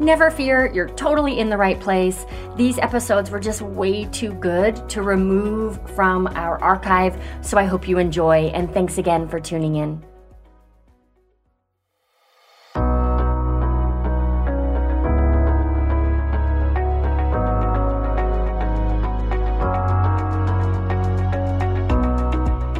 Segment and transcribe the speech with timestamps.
[0.00, 2.24] Never fear, you're totally in the right place.
[2.56, 7.20] These episodes were just way too good to remove from our archive.
[7.40, 10.04] So I hope you enjoy, and thanks again for tuning in.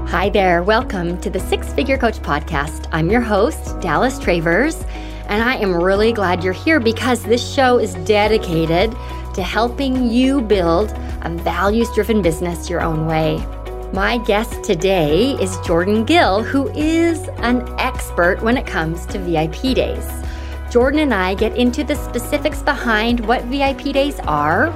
[0.07, 0.63] Hi there.
[0.63, 2.89] Welcome to the Six Figure Coach Podcast.
[2.93, 4.85] I'm your host, Dallas Travers,
[5.29, 8.91] and I am really glad you're here because this show is dedicated
[9.35, 10.91] to helping you build
[11.23, 13.37] a values driven business your own way.
[13.93, 19.75] My guest today is Jordan Gill, who is an expert when it comes to VIP
[19.75, 20.07] days.
[20.71, 24.71] Jordan and I get into the specifics behind what VIP days are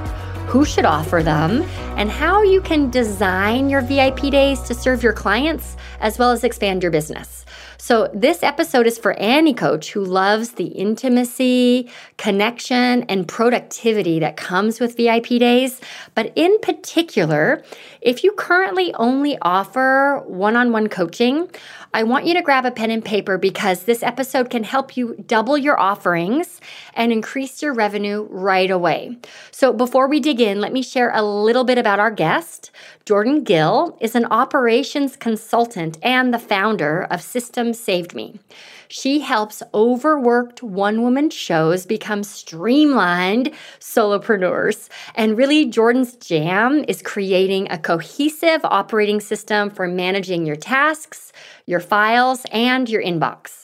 [0.47, 1.63] who should offer them,
[1.97, 6.43] and how you can design your VIP days to serve your clients as well as
[6.43, 7.45] expand your business.
[7.83, 14.37] So, this episode is for any coach who loves the intimacy, connection, and productivity that
[14.37, 15.81] comes with VIP days.
[16.15, 17.61] But in particular,
[17.99, 21.49] if you currently only offer one on one coaching,
[21.95, 25.15] I want you to grab a pen and paper because this episode can help you
[25.27, 26.59] double your offerings
[26.95, 29.17] and increase your revenue right away.
[29.51, 32.71] So, before we dig in, let me share a little bit about our guest.
[33.05, 38.39] Jordan Gill is an operations consultant and the founder of Systems Saved Me.
[38.87, 44.87] She helps overworked one woman shows become streamlined solopreneurs.
[45.15, 51.33] And really, Jordan's jam is creating a cohesive operating system for managing your tasks,
[51.65, 53.62] your files, and your inbox.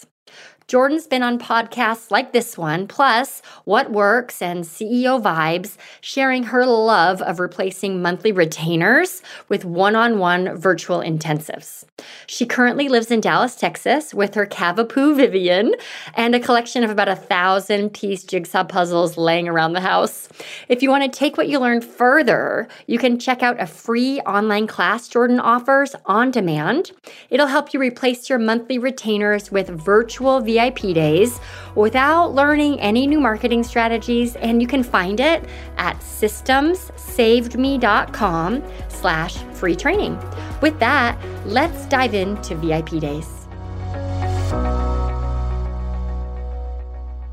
[0.70, 6.63] Jordan's been on podcasts like this one, plus What Works and CEO Vibes, sharing her
[6.63, 11.85] love of replacing monthly retainers with one on one virtual intensives.
[12.28, 15.74] She currently lives in Dallas, Texas, with her Cavapoo Vivienne
[16.13, 20.29] and a collection of about a thousand piece jigsaw puzzles laying around the house.
[20.68, 24.22] If you want to take what you learned further, you can check out a free
[24.22, 26.91] online class Jordan offers on demand.
[27.31, 31.40] It'll help you replace your monthly retainers with virtual VIP VIP days
[31.75, 34.36] without learning any new marketing strategies.
[34.38, 35.44] And you can find it
[35.78, 40.18] at systemssavedme.com slash free training.
[40.62, 43.28] With that, let's dive into VIP days.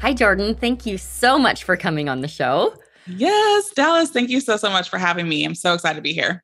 [0.01, 0.55] Hi, Jordan.
[0.55, 2.75] Thank you so much for coming on the show.
[3.09, 5.45] Yes, Dallas, thank you so, so much for having me.
[5.45, 6.43] I'm so excited to be here.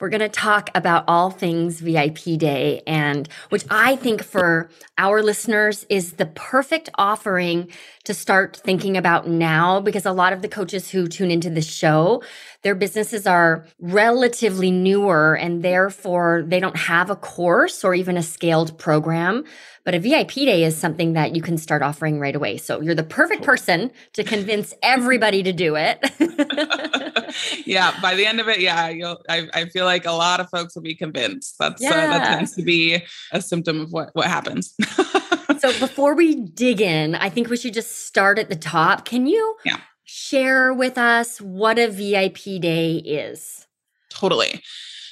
[0.00, 5.22] We're going to talk about all things VIP Day, and which I think for our
[5.22, 7.68] listeners is the perfect offering
[8.04, 11.62] to start thinking about now because a lot of the coaches who tune into the
[11.62, 12.22] show,
[12.62, 18.22] their businesses are relatively newer and therefore they don't have a course or even a
[18.22, 19.44] scaled program.
[19.82, 22.58] But a VIP day is something that you can start offering right away.
[22.58, 25.98] So you're the perfect person to convince everybody to do it.
[27.66, 29.22] yeah, by the end of it, yeah, you'll.
[29.28, 31.56] I, I, feel like a lot of folks will be convinced.
[31.58, 31.90] That's yeah.
[31.90, 34.74] uh, that tends to be a symptom of what what happens.
[35.58, 39.06] so before we dig in, I think we should just start at the top.
[39.06, 39.78] Can you yeah.
[40.12, 43.68] Share with us what a VIP day is?
[44.08, 44.60] Totally.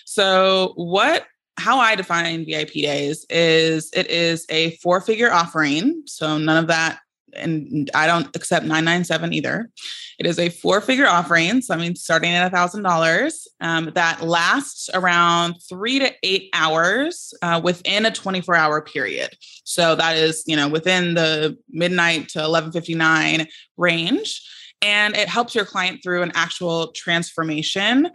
[0.04, 1.24] So what
[1.56, 6.02] how I define VIP days is it is a four figure offering.
[6.06, 6.98] So none of that,
[7.32, 9.70] and I don't accept 997 either.
[10.18, 11.62] It is a four figure offering.
[11.62, 16.50] So I mean, starting at a thousand dollars um, that lasts around three to eight
[16.54, 19.30] hours uh, within a 24 hour period.
[19.62, 24.42] So that is, you know, within the midnight to 1159 range.
[24.82, 28.10] And it helps your client through an actual transformation.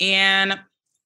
[0.00, 0.58] And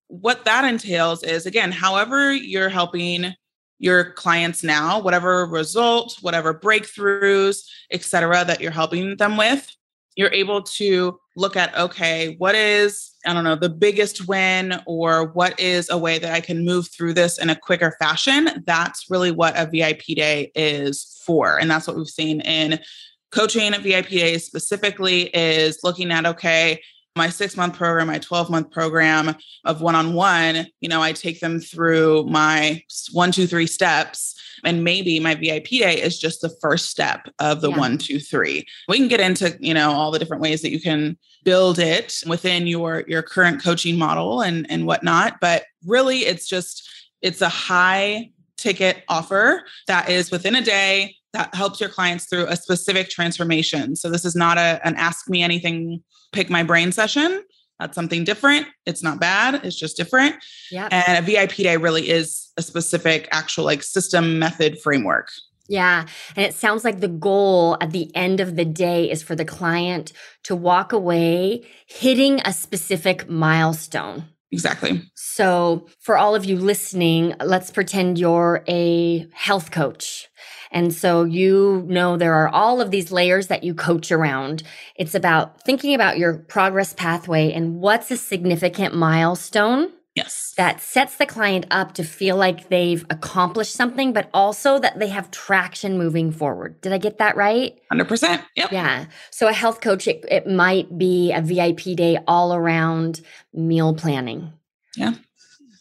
[0.08, 3.34] what that entails is again, however you're helping
[3.78, 9.70] your clients now, whatever result, whatever breakthroughs, et cetera, that you're helping them with,
[10.16, 15.28] you're able to look at, okay, what is, I don't know, the biggest win or
[15.28, 18.64] what is a way that I can move through this in a quicker fashion?
[18.66, 21.60] That's really what a VIP day is for.
[21.60, 22.80] And that's what we've seen in
[23.30, 26.80] coaching at VIP days specifically is looking at, okay,
[27.18, 29.34] my six month program, my 12 month program
[29.64, 32.82] of one on one, you know, I take them through my
[33.12, 34.34] one, two, three steps.
[34.64, 37.78] And maybe my VIP day is just the first step of the yeah.
[37.78, 38.64] one, two, three.
[38.88, 42.22] We can get into, you know, all the different ways that you can build it
[42.26, 45.38] within your your current coaching model and and whatnot.
[45.40, 46.88] But really it's just
[47.20, 52.46] it's a high ticket offer that is within a day that helps your clients through
[52.46, 53.96] a specific transformation.
[53.96, 56.02] So this is not a, an ask me anything,
[56.32, 57.42] pick my brain session.
[57.78, 58.66] That's something different.
[58.86, 59.64] It's not bad.
[59.64, 60.36] It's just different.
[60.70, 60.88] Yeah.
[60.90, 65.30] And a VIP day really is a specific actual like system method framework.
[65.68, 66.06] Yeah.
[66.34, 69.44] And it sounds like the goal at the end of the day is for the
[69.44, 70.12] client
[70.44, 74.24] to walk away hitting a specific milestone.
[74.50, 75.02] Exactly.
[75.14, 80.26] So, for all of you listening, let's pretend you're a health coach.
[80.70, 84.62] And so you know there are all of these layers that you coach around.
[84.96, 90.52] It's about thinking about your progress pathway and what's a significant milestone Yes.
[90.56, 95.08] that sets the client up to feel like they've accomplished something, but also that they
[95.08, 96.80] have traction moving forward.
[96.80, 97.78] Did I get that right?
[97.92, 98.42] 100%.
[98.56, 98.72] Yep.
[98.72, 99.04] Yeah.
[99.30, 103.20] So a health coach, it, it might be a VIP day all around
[103.54, 104.52] meal planning.
[104.96, 105.12] Yeah.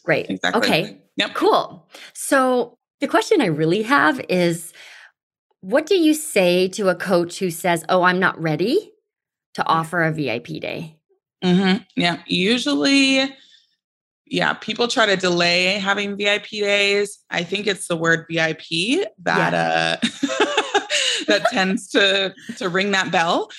[0.05, 0.29] Great.
[0.29, 0.61] Exactly.
[0.61, 0.97] Okay.
[1.15, 1.33] Yep.
[1.33, 1.87] Cool.
[2.13, 4.73] So the question I really have is
[5.61, 8.91] what do you say to a coach who says, Oh, I'm not ready
[9.55, 10.97] to offer a VIP day?
[11.43, 11.83] Mm-hmm.
[11.95, 12.21] Yeah.
[12.25, 13.35] Usually,
[14.25, 17.19] yeah, people try to delay having VIP days.
[17.29, 19.97] I think it's the word VIP that uh
[21.27, 23.49] that tends to to ring that bell.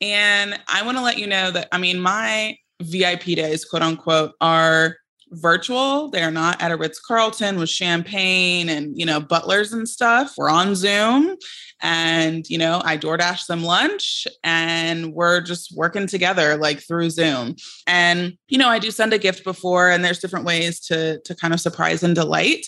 [0.00, 4.32] And I want to let you know that I mean my VIP days, quote unquote,
[4.40, 4.96] are
[5.32, 6.08] virtual.
[6.10, 10.34] They're not at a Ritz Carlton with champagne and, you know, butlers and stuff.
[10.36, 11.36] We're on Zoom
[11.82, 17.56] and, you know, I DoorDash some lunch and we're just working together like through Zoom.
[17.86, 21.34] And, you know, I do send a gift before and there's different ways to, to
[21.34, 22.66] kind of surprise and delight.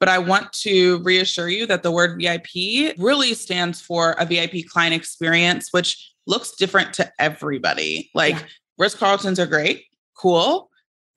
[0.00, 4.66] But I want to reassure you that the word VIP really stands for a VIP
[4.68, 8.10] client experience, which looks different to everybody.
[8.14, 8.46] Like Yeah.
[8.78, 10.67] Ritz Carltons are great, cool.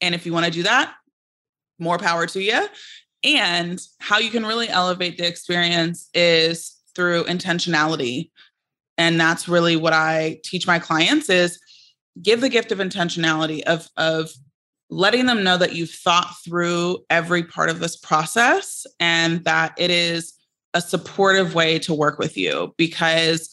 [0.01, 0.93] And if you want to do that,
[1.79, 2.67] more power to you.
[3.23, 8.31] And how you can really elevate the experience is through intentionality.
[8.97, 11.59] And that's really what I teach my clients is
[12.21, 14.29] give the gift of intentionality of of
[14.89, 19.89] letting them know that you've thought through every part of this process and that it
[19.89, 20.33] is
[20.73, 23.49] a supportive way to work with you because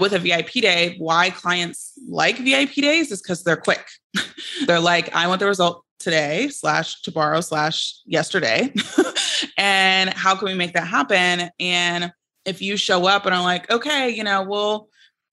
[0.00, 3.86] with a VIP day, why clients like VIP days is because they're quick.
[4.66, 8.72] they're like, I want the result today, slash tomorrow, slash yesterday.
[9.56, 11.50] and how can we make that happen?
[11.60, 12.12] And
[12.44, 14.88] if you show up and are like, okay, you know, we'll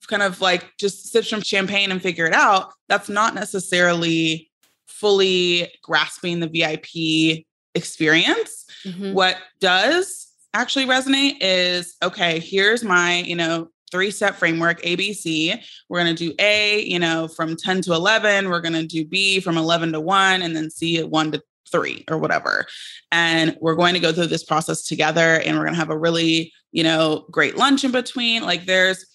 [0.07, 4.49] kind of like just sip some champagne and figure it out, that's not necessarily
[4.87, 8.65] fully grasping the VIP experience.
[8.85, 9.13] Mhm.
[9.13, 15.63] What does actually resonate is okay, here's my, you know, three step framework ABC.
[15.89, 18.49] We're going to do A, you know, from 10 to 11.
[18.49, 21.43] We're going to do B from 11 to 1, and then C at 1 to
[21.71, 22.65] 3 or whatever.
[23.11, 25.97] And we're going to go through this process together and we're going to have a
[25.97, 28.43] really, you know, great lunch in between.
[28.43, 29.05] Like there's,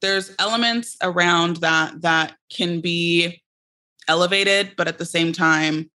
[0.00, 3.42] there's elements around that that can be
[4.08, 5.90] elevated, but at the same time,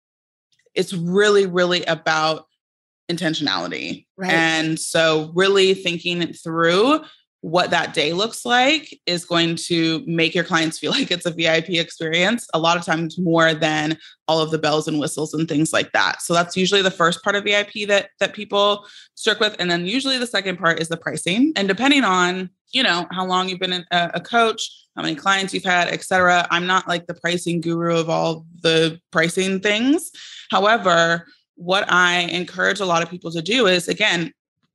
[0.74, 2.46] it's really, really about
[3.10, 4.06] intentionality.
[4.16, 4.32] Right.
[4.32, 7.00] And so, really thinking through
[7.42, 11.30] what that day looks like is going to make your clients feel like it's a
[11.30, 13.98] VIP experience a lot of times more than
[14.28, 16.22] all of the bells and whistles and things like that.
[16.22, 19.86] So that's usually the first part of VIP that that people stick with and then
[19.86, 21.52] usually the second part is the pricing.
[21.56, 25.16] And depending on, you know, how long you've been a, uh, a coach, how many
[25.16, 26.46] clients you've had, etc.
[26.50, 30.12] I'm not like the pricing guru of all the pricing things.
[30.50, 34.32] However, what I encourage a lot of people to do is again,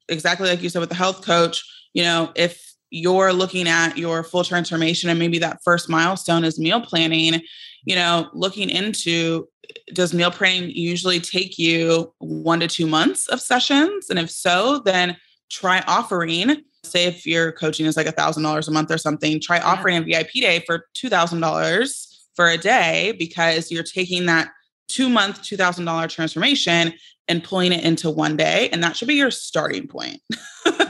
[0.09, 1.63] exactly like you said with the health coach,
[1.93, 6.59] you know, if you're looking at your full transformation and maybe that first milestone is
[6.59, 7.41] meal planning,
[7.83, 9.47] you know, looking into
[9.93, 14.09] does meal planning usually take you one to two months of sessions?
[14.09, 15.17] And if so, then
[15.49, 19.39] try offering, say if your coaching is like a thousand dollars a month or something,
[19.41, 19.65] try Yeah.
[19.65, 24.49] offering a VIP day for two thousand dollars for a day because you're taking that
[24.87, 26.93] two month, $2,000 transformation
[27.27, 28.69] and pulling it into one day.
[28.71, 30.21] And that should be your starting point.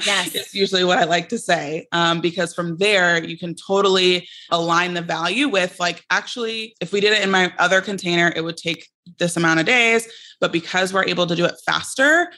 [0.05, 0.35] Yes.
[0.35, 1.87] it's usually what I like to say.
[1.91, 6.99] Um, because from there, you can totally align the value with like, actually, if we
[6.99, 8.87] did it in my other container, it would take
[9.17, 10.07] this amount of days.
[10.39, 12.31] But because we're able to do it faster,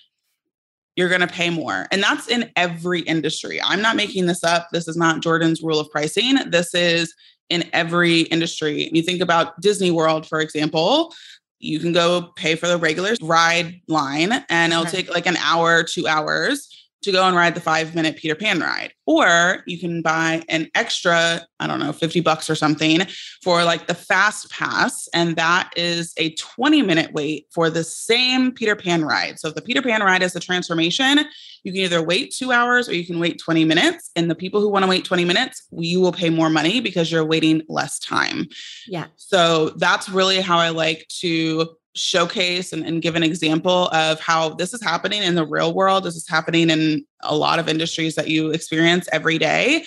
[0.96, 1.88] you're going to pay more.
[1.92, 3.62] And that's in every industry.
[3.62, 4.70] I'm not making this up.
[4.72, 6.36] This is not Jordan's rule of pricing.
[6.50, 7.14] This is
[7.50, 8.90] in every industry.
[8.94, 11.14] You think about Disney World, for example,
[11.60, 14.98] you can go pay for the regular ride line and it'll Okay.
[15.04, 16.79] take like an hour, two hours.
[17.02, 18.94] To go and ride the five minute Peter Pan ride.
[19.06, 23.02] Or you can buy an extra, I don't know, 50 bucks or something
[23.42, 25.08] for like the fast pass.
[25.14, 29.40] And that is a 20 minute wait for the same Peter Pan ride.
[29.40, 31.20] So if the Peter Pan ride is the transformation,
[31.64, 34.12] you can either wait two hours or you can wait 20 minutes.
[34.16, 37.12] And the people who want to wait 20 minutes, you will pay more money because
[37.12, 38.48] you're waiting less time.
[38.88, 39.08] Yeah.
[39.16, 44.50] So that's really how I like to showcase and, and, give an example of how
[44.50, 46.04] this is happening in the real world.
[46.04, 49.86] This is happening in a lot of industries that you experience every day.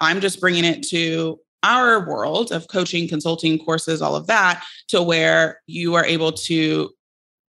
[0.00, 5.02] I'm just bringing it to our world of coaching, consulting, courses, all of that, to
[5.02, 6.90] where you are able to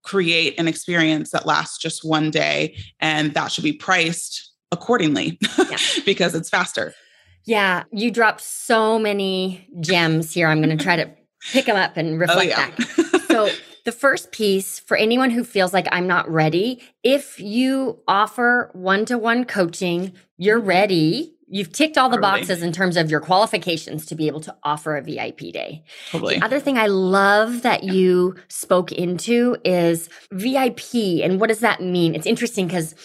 [0.03, 2.77] create an experience that lasts just one day.
[3.00, 5.77] And that should be priced accordingly yeah.
[6.05, 6.93] because it's faster.
[7.45, 10.47] Yeah, you dropped so many gems here.
[10.47, 11.09] I'm going to try to
[11.51, 12.69] pick them up and oh, reflect oh, yeah.
[12.69, 13.21] back.
[13.27, 13.50] So,
[13.85, 19.05] the first piece for anyone who feels like I'm not ready, if you offer one
[19.05, 21.35] to one coaching, you're ready.
[21.47, 24.97] You've ticked all the boxes in terms of your qualifications to be able to offer
[24.97, 25.83] a VIP day.
[26.09, 26.39] Totally.
[26.39, 31.81] The other thing I love that you spoke into is VIP and what does that
[31.81, 32.15] mean?
[32.15, 32.95] It's interesting because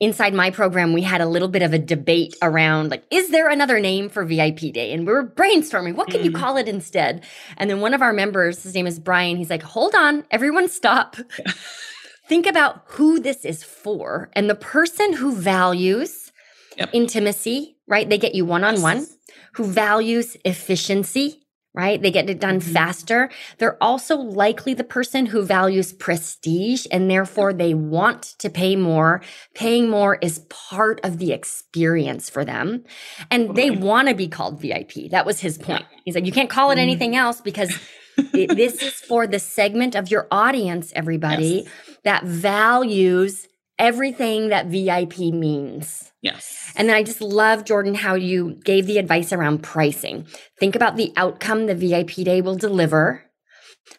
[0.00, 3.48] inside my program, we had a little bit of a debate around like, is there
[3.48, 4.92] another name for VIP Day?
[4.92, 6.32] And we were brainstorming, what can mm-hmm.
[6.32, 7.24] you call it instead?
[7.56, 10.68] And then one of our members, his name is Brian, he's like, hold on, everyone
[10.68, 11.16] stop.
[12.28, 14.30] Think about who this is for.
[14.32, 16.32] And the person who values
[16.76, 16.90] yep.
[16.92, 18.08] intimacy, right?
[18.08, 19.06] They get you one on one,
[19.52, 21.45] who values efficiency,
[21.76, 22.00] right?
[22.00, 22.72] They get it done mm-hmm.
[22.72, 23.30] faster.
[23.58, 29.20] They're also likely the person who values prestige and therefore they want to pay more.
[29.54, 32.84] Paying more is part of the experience for them.
[33.30, 35.10] And they want to be called VIP.
[35.10, 35.84] That was his point.
[36.04, 36.80] He's like, you can't call it mm-hmm.
[36.80, 37.78] anything else because
[38.16, 41.98] it, this is for the segment of your audience, everybody, yes.
[42.04, 43.46] that values
[43.78, 46.05] everything that VIP means.
[46.26, 46.72] Yes.
[46.76, 50.26] And then I just love, Jordan, how you gave the advice around pricing.
[50.58, 53.22] Think about the outcome the VIP day will deliver.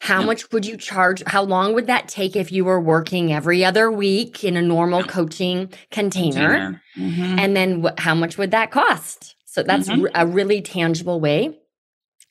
[0.01, 0.25] How yep.
[0.25, 1.23] much would you charge?
[1.25, 4.99] How long would that take if you were working every other week in a normal
[4.99, 5.09] yep.
[5.09, 6.49] coaching container?
[6.49, 6.81] container.
[6.97, 7.39] Mm-hmm.
[7.39, 9.35] And then wh- how much would that cost?
[9.45, 10.03] So that's mm-hmm.
[10.03, 11.57] r- a really tangible way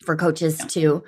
[0.05, 0.69] for coaches yep.
[0.69, 1.05] to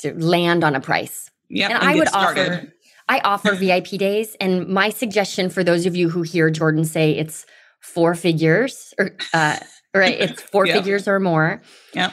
[0.00, 1.30] to land on a price.
[1.48, 2.52] Yeah, and, and I would started.
[2.52, 2.72] offer
[3.08, 7.12] I offer VIP days, and my suggestion for those of you who hear Jordan say
[7.12, 7.46] it's
[7.84, 9.58] four figures or uh,
[9.94, 10.74] right, it's four yeah.
[10.74, 11.62] figures or more.
[11.92, 12.12] Yeah.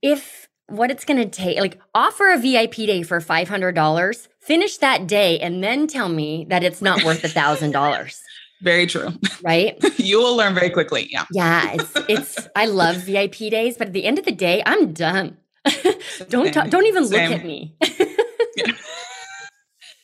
[0.00, 4.28] If what it's going to take, like offer a VIP day for five hundred dollars,
[4.40, 8.20] finish that day, and then tell me that it's not worth a thousand dollars.
[8.62, 9.10] Very true.
[9.42, 9.78] Right?
[9.98, 11.06] you will learn very quickly.
[11.12, 11.26] Yeah.
[11.30, 11.74] Yeah.
[11.74, 15.36] It's it's I love VIP days, but at the end of the day, I'm done.
[16.28, 17.30] don't ta- don't even Same.
[17.30, 17.76] look at me.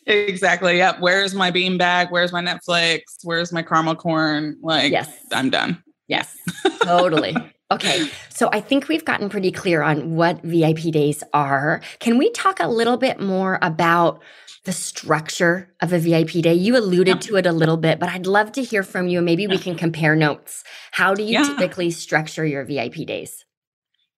[0.07, 0.13] Yeah.
[0.13, 0.79] Exactly.
[0.79, 1.01] Yep.
[1.01, 2.09] Where's my bean bag?
[2.11, 3.01] Where's my Netflix?
[3.23, 4.59] Where's my caramel corn?
[4.63, 5.11] Like, yes.
[5.33, 5.83] I'm done.
[6.09, 6.37] Yes,
[6.83, 7.35] totally.
[7.71, 11.81] Okay, so I think we've gotten pretty clear on what VIP days are.
[11.99, 14.23] Can we talk a little bit more about
[14.65, 16.53] the structure of a VIP day?
[16.53, 19.23] You alluded to it a little bit, but I'd love to hear from you.
[19.23, 20.63] Maybe we can compare notes.
[20.93, 21.45] How do you yeah.
[21.45, 23.45] typically structure your VIP days?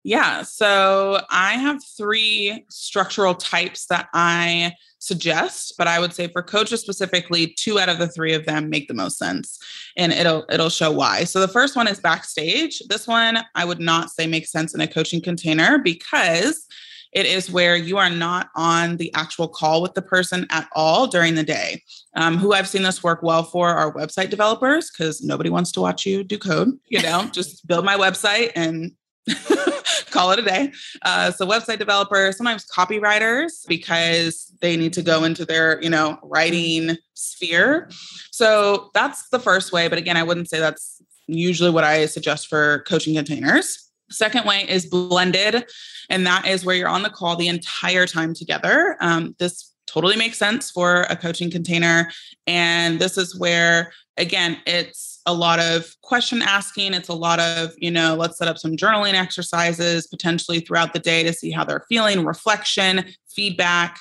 [0.02, 4.74] Yeah, so I have three structural types that I
[5.06, 8.68] suggest, but I would say for coaches specifically, two out of the three of them
[8.68, 9.58] make the most sense.
[9.96, 11.24] And it'll it'll show why.
[11.24, 12.82] So the first one is backstage.
[12.88, 16.66] This one I would not say makes sense in a coaching container because
[17.12, 21.06] it is where you are not on the actual call with the person at all
[21.06, 21.82] during the day.
[22.14, 25.80] Um, who I've seen this work well for are website developers because nobody wants to
[25.80, 26.78] watch you do code.
[26.88, 28.92] You know, just build my website and
[30.10, 30.72] call it a day.
[31.02, 36.18] Uh, so website developers, sometimes copywriters, because they need to go into their, you know,
[36.22, 37.90] writing sphere.
[38.30, 39.88] So that's the first way.
[39.88, 43.90] But again, I wouldn't say that's usually what I suggest for coaching containers.
[44.10, 45.64] Second way is blended,
[46.08, 48.96] and that is where you're on the call the entire time together.
[49.00, 52.10] Um, this totally makes sense for a coaching container.
[52.46, 56.94] And this is where, again, it's a lot of question asking.
[56.94, 61.00] It's a lot of, you know, let's set up some journaling exercises potentially throughout the
[61.00, 63.98] day to see how they're feeling, reflection, feedback.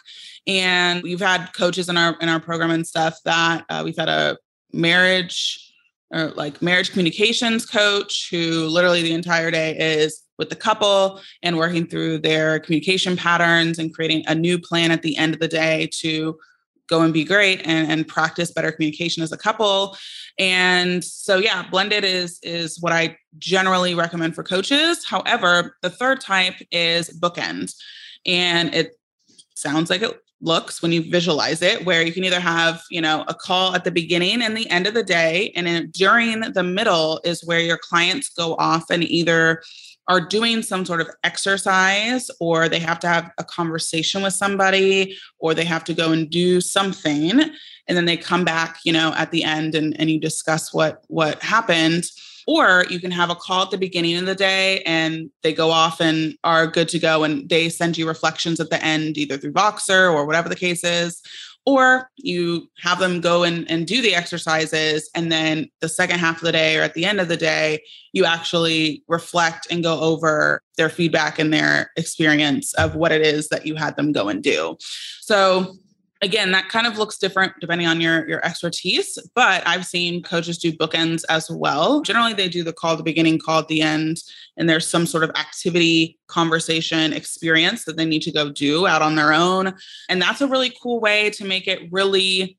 [0.47, 4.09] And we've had coaches in our in our program and stuff that uh, we've had
[4.09, 4.37] a
[4.71, 5.73] marriage
[6.11, 11.57] or like marriage communications coach who literally the entire day is with the couple and
[11.57, 15.47] working through their communication patterns and creating a new plan at the end of the
[15.47, 16.37] day to
[16.87, 19.97] go and be great and, and practice better communication as a couple.
[20.37, 25.05] And so yeah blended is is what i generally recommend for coaches.
[25.05, 27.73] However the third type is bookend.
[28.25, 28.97] And it
[29.55, 33.23] sounds like it looks when you visualize it where you can either have you know
[33.27, 36.63] a call at the beginning and the end of the day and then during the
[36.63, 39.63] middle is where your clients go off and either
[40.07, 45.17] are doing some sort of exercise or they have to have a conversation with somebody
[45.39, 47.41] or they have to go and do something
[47.87, 51.03] and then they come back you know at the end and, and you discuss what
[51.07, 52.05] what happened.
[52.47, 55.71] Or you can have a call at the beginning of the day and they go
[55.71, 59.35] off and are good to go and they send you reflections at the end either
[59.35, 61.23] through voxer or whatever the case is
[61.65, 66.37] or you have them go and, and do the exercises and then the second half
[66.37, 67.81] of the day or at the end of the day
[68.13, 73.49] you actually reflect and go over their feedback and their experience of what it is
[73.49, 74.77] that you had them go and do.
[75.21, 75.75] So
[76.25, 80.57] again that kind of looks different depending on your your expertise but i've seen coaches
[80.57, 82.01] do bookends as well.
[82.01, 84.17] Generally they do the call at the beginning call at the end
[84.57, 89.01] and there's some sort of activity conversation experience that they need to go do out
[89.01, 89.73] on their own.
[90.09, 92.57] And that's a really cool way to make it really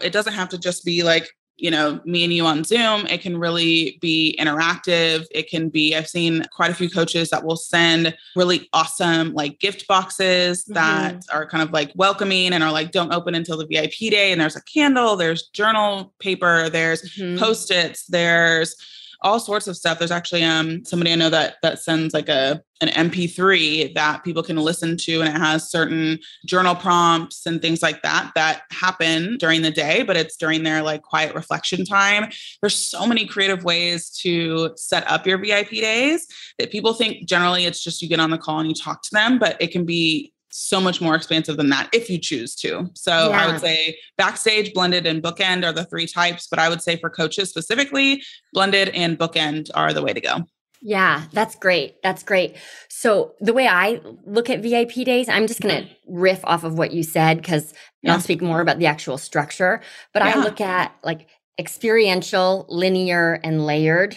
[0.00, 1.28] it doesn't have to just be like
[1.60, 3.06] you know, me and you on Zoom.
[3.06, 5.26] It can really be interactive.
[5.30, 9.58] It can be, I've seen quite a few coaches that will send really awesome like
[9.58, 10.74] gift boxes mm-hmm.
[10.74, 14.32] that are kind of like welcoming and are like, don't open until the VIP day.
[14.32, 17.38] And there's a candle, there's journal paper, there's mm-hmm.
[17.38, 18.76] post-its, there's
[19.22, 19.98] all sorts of stuff.
[19.98, 24.42] There's actually um somebody I know that that sends like a an MP3 that people
[24.42, 29.36] can listen to, and it has certain journal prompts and things like that that happen
[29.38, 32.30] during the day, but it's during their like quiet reflection time.
[32.62, 36.26] There's so many creative ways to set up your VIP days
[36.58, 39.10] that people think generally it's just you get on the call and you talk to
[39.12, 42.90] them, but it can be so much more expansive than that if you choose to.
[42.94, 43.42] So yeah.
[43.42, 46.46] I would say backstage, blended, and bookend are the three types.
[46.48, 50.44] But I would say for coaches specifically, blended and bookend are the way to go.
[50.82, 52.02] Yeah, that's great.
[52.02, 52.56] That's great.
[52.88, 56.78] So the way I look at VIP days, I'm just going to riff off of
[56.78, 58.14] what you said because yeah.
[58.14, 59.82] I'll speak more about the actual structure.
[60.14, 60.32] But yeah.
[60.36, 61.28] I look at like
[61.58, 64.16] experiential, linear, and layered.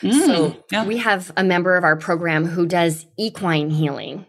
[0.00, 0.86] Mm, so yeah.
[0.86, 4.24] we have a member of our program who does equine healing.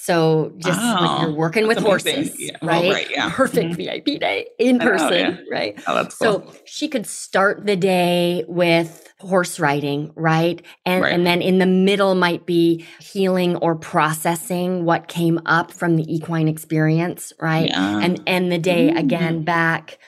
[0.00, 2.56] So just oh, like you're working with horses, yeah.
[2.62, 2.84] right?
[2.84, 3.10] Oh, right?
[3.10, 3.30] Yeah.
[3.30, 4.04] Perfect mm-hmm.
[4.06, 5.36] VIP day in person, yeah.
[5.50, 5.82] right?
[5.88, 6.46] Oh, that's cool.
[6.46, 10.64] So she could start the day with horse riding, right?
[10.86, 11.12] And right.
[11.12, 16.04] and then in the middle might be healing or processing what came up from the
[16.14, 17.68] equine experience, right?
[17.68, 17.98] Yeah.
[17.98, 18.98] And end the day mm-hmm.
[18.98, 19.98] again back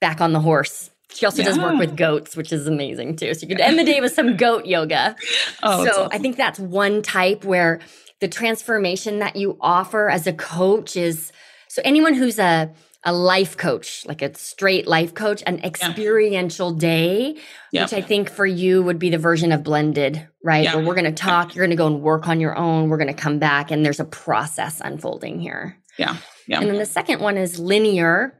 [0.00, 0.90] back on the horse.
[1.12, 1.48] She also yeah.
[1.48, 3.34] does work with goats, which is amazing too.
[3.34, 5.16] So you could end the day with some goat yoga.
[5.62, 6.08] Oh, so awesome.
[6.12, 7.80] I think that's one type where
[8.20, 11.32] the transformation that you offer as a coach is
[11.68, 12.72] so anyone who's a
[13.04, 16.78] a life coach, like a straight life coach, an experiential yeah.
[16.78, 17.36] day,
[17.72, 17.82] yeah.
[17.82, 20.64] which I think for you would be the version of blended, right?
[20.64, 20.76] Yeah.
[20.76, 22.98] Where we're going to talk, you're going to go and work on your own, we're
[22.98, 25.78] going to come back, and there's a process unfolding here.
[25.98, 26.16] Yeah.
[26.46, 26.60] Yeah.
[26.60, 28.38] And then the second one is linear,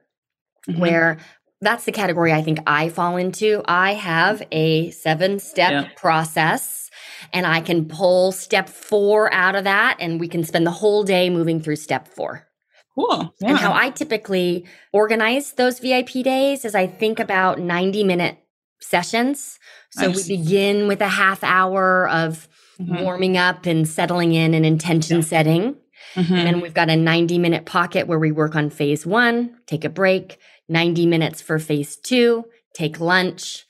[0.69, 0.79] mm-hmm.
[0.79, 1.19] where
[1.63, 3.63] that's the category I think I fall into.
[3.65, 6.90] I have a seven step process
[7.33, 11.05] and I can pull step four out of that, and we can spend the whole
[11.05, 12.47] day moving through step four.
[12.95, 13.35] Cool.
[13.41, 13.51] Yeah.
[13.51, 18.39] And how I typically organize those VIP days is I think about 90 minute
[18.81, 19.59] sessions.
[19.91, 20.29] So nice.
[20.29, 22.49] we begin with a half hour of
[22.81, 23.03] mm-hmm.
[23.03, 25.25] warming up and settling in and intention yeah.
[25.25, 25.77] setting.
[26.15, 26.35] Mm-hmm.
[26.35, 29.85] And then we've got a 90 minute pocket where we work on phase one, take
[29.85, 33.67] a break, 90 minutes for phase two, take lunch,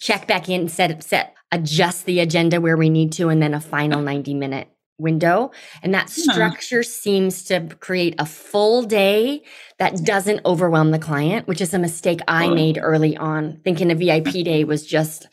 [0.00, 3.54] check back in, set up, set adjust the agenda where we need to, and then
[3.54, 5.50] a final 90 minute window.
[5.82, 6.88] And that structure yeah.
[6.88, 9.42] seems to create a full day
[9.78, 13.94] that doesn't overwhelm the client, which is a mistake I made early on, thinking a
[13.94, 15.26] VIP day was just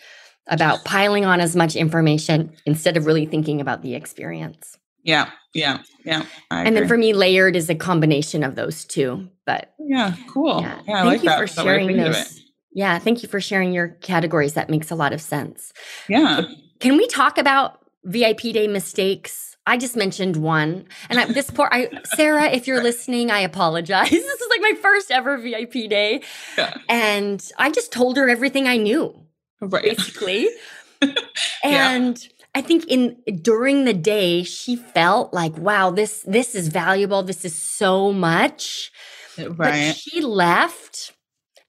[0.47, 4.77] about piling on as much information instead of really thinking about the experience.
[5.03, 6.25] Yeah, yeah, yeah.
[6.49, 6.79] I and agree.
[6.79, 9.29] then for me, layered is a combination of those two.
[9.45, 10.61] But yeah, cool.
[10.61, 11.39] Yeah, yeah thank like you that.
[11.39, 12.41] for sharing those
[12.73, 14.53] yeah, thank you for sharing your categories.
[14.53, 15.73] That makes a lot of sense.
[16.07, 16.43] Yeah.
[16.79, 19.51] Can we talk about VIP day mistakes?
[19.67, 24.09] I just mentioned one, and I, this poor I, Sarah, if you're listening, I apologize.
[24.11, 26.21] This is like my first ever VIP day,
[26.57, 26.73] yeah.
[26.89, 29.13] and I just told her everything I knew,
[29.61, 29.83] right.
[29.83, 30.49] basically.
[31.63, 32.29] and yeah.
[32.55, 37.21] I think in during the day, she felt like, "Wow, this this is valuable.
[37.21, 38.91] This is so much."
[39.37, 39.55] Right.
[39.55, 41.13] But she left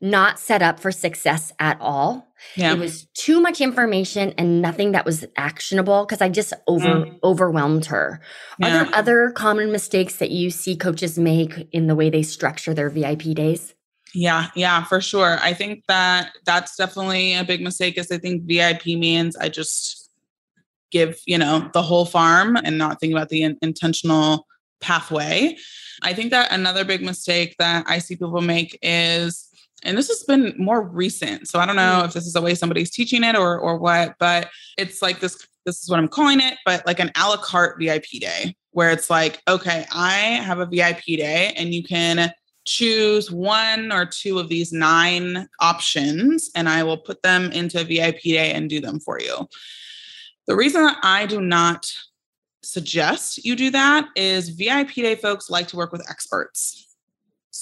[0.03, 2.27] not set up for success at all.
[2.57, 2.73] Yeah.
[2.73, 7.19] It was too much information and nothing that was actionable because I just over mm.
[7.23, 8.21] overwhelmed her.
[8.59, 8.67] Yeah.
[8.67, 12.75] Are there other common mistakes that you see coaches make in the way they structure
[12.75, 13.75] their VIP days?
[14.15, 15.39] Yeah, yeah, for sure.
[15.41, 20.11] I think that that's definitely a big mistake is I think VIP means I just
[20.91, 24.47] give, you know, the whole farm and not think about the in- intentional
[24.81, 25.57] pathway.
[26.03, 29.49] I think that another big mistake that I see people make is
[29.85, 31.49] and this has been more recent.
[31.49, 32.05] So I don't know mm.
[32.07, 35.47] if this is the way somebody's teaching it or or what, but it's like this
[35.65, 38.91] this is what I'm calling it, but like an a la carte VIP day where
[38.91, 42.33] it's like, okay, I have a VIP day and you can
[42.65, 47.85] choose one or two of these nine options and I will put them into a
[47.85, 49.49] VIP day and do them for you.
[50.47, 51.93] The reason that I do not
[52.63, 56.92] suggest you do that is VIP day folks like to work with experts.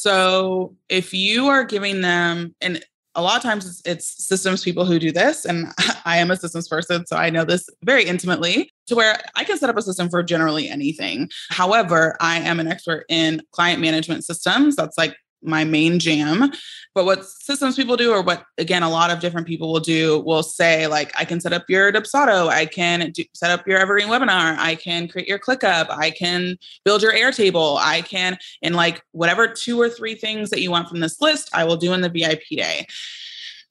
[0.01, 2.83] So if you are giving them, and
[3.15, 5.67] a lot of times it's, systems people who do this, and
[6.07, 9.59] I am a systems person, so I know this very intimately to where I can
[9.59, 11.29] set up a system for generally anything.
[11.51, 14.75] However, I am an expert in client management systems.
[14.75, 16.51] That's like my main jam.
[16.95, 20.21] But what systems people do, or what again, a lot of different people will do,
[20.21, 23.79] will say, like, I can set up your Dubsado, I can do, set up your
[23.79, 28.75] Evergreen webinar, I can create your ClickUp, I can build your Airtable, I can, and
[28.75, 31.93] like whatever two or three things that you want from this list, I will do
[31.93, 32.87] in the VIP day.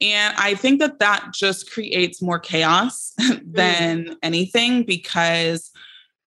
[0.01, 4.15] And I think that that just creates more chaos than mm.
[4.23, 5.71] anything because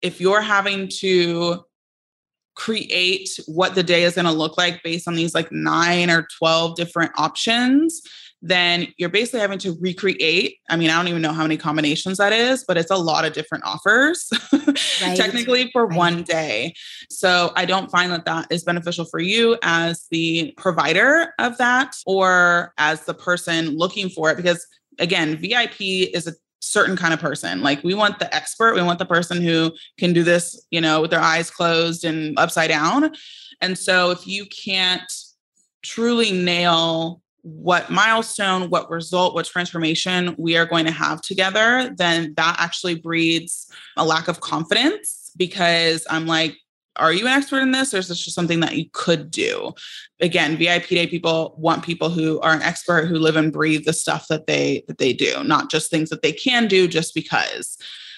[0.02, 1.64] if you're having to
[2.56, 6.26] create what the day is going to look like based on these like nine or
[6.38, 8.02] 12 different options,
[8.42, 10.56] then you're basically having to recreate.
[10.68, 13.24] I mean, I don't even know how many combinations that is, but it's a lot
[13.24, 15.16] of different offers right.
[15.16, 15.96] technically for right.
[15.96, 16.74] one day.
[17.10, 21.94] So I don't find that that is beneficial for you as the provider of that
[22.06, 24.66] or as the person looking for it because
[24.98, 27.62] again, VIP is a certain kind of person.
[27.62, 31.00] Like we want the expert, we want the person who can do this, you know,
[31.00, 33.12] with their eyes closed and upside down.
[33.60, 35.12] And so if you can't
[35.82, 42.34] truly nail what milestone, what result, what transformation we are going to have together, then
[42.36, 46.56] that actually breeds a lack of confidence because I'm like,
[46.98, 49.72] are you an expert in this or is this just something that you could do
[50.20, 53.92] again vip day people want people who are an expert who live and breathe the
[53.92, 57.76] stuff that they that they do not just things that they can do just because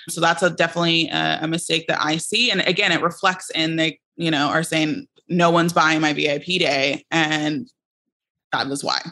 [0.09, 3.77] so that's a definitely a, a mistake that i see and again it reflects in
[3.77, 7.69] they you know are saying no one's buying my vip day and
[8.51, 9.03] that was why.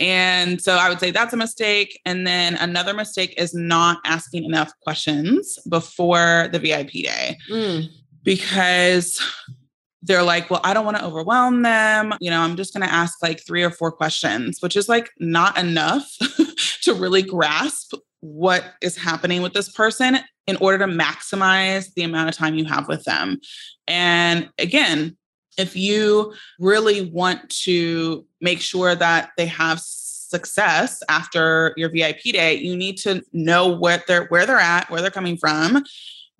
[0.00, 2.00] And so I would say that's a mistake.
[2.04, 7.38] And then another mistake is not asking enough questions before the VIP day.
[7.48, 7.88] Mm
[8.22, 9.20] because
[10.02, 12.14] they're like, well, I don't want to overwhelm them.
[12.20, 15.10] You know, I'm just going to ask like three or four questions, which is like
[15.18, 16.10] not enough
[16.82, 22.28] to really grasp what is happening with this person in order to maximize the amount
[22.28, 23.38] of time you have with them.
[23.86, 25.16] And again,
[25.58, 32.54] if you really want to make sure that they have success after your VIP day,
[32.54, 35.84] you need to know what they're where they're at, where they're coming from,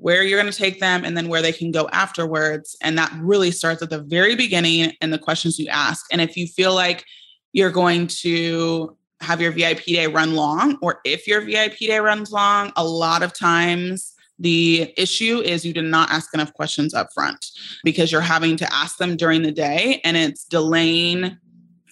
[0.01, 2.77] where you're going to take them and then where they can go afterwards.
[2.83, 6.07] And that really starts at the very beginning and the questions you ask.
[6.11, 7.05] And if you feel like
[7.53, 12.33] you're going to have your VIP day run long, or if your VIP day runs
[12.33, 17.09] long, a lot of times the issue is you did not ask enough questions up
[17.13, 17.45] front
[17.85, 21.37] because you're having to ask them during the day and it's delaying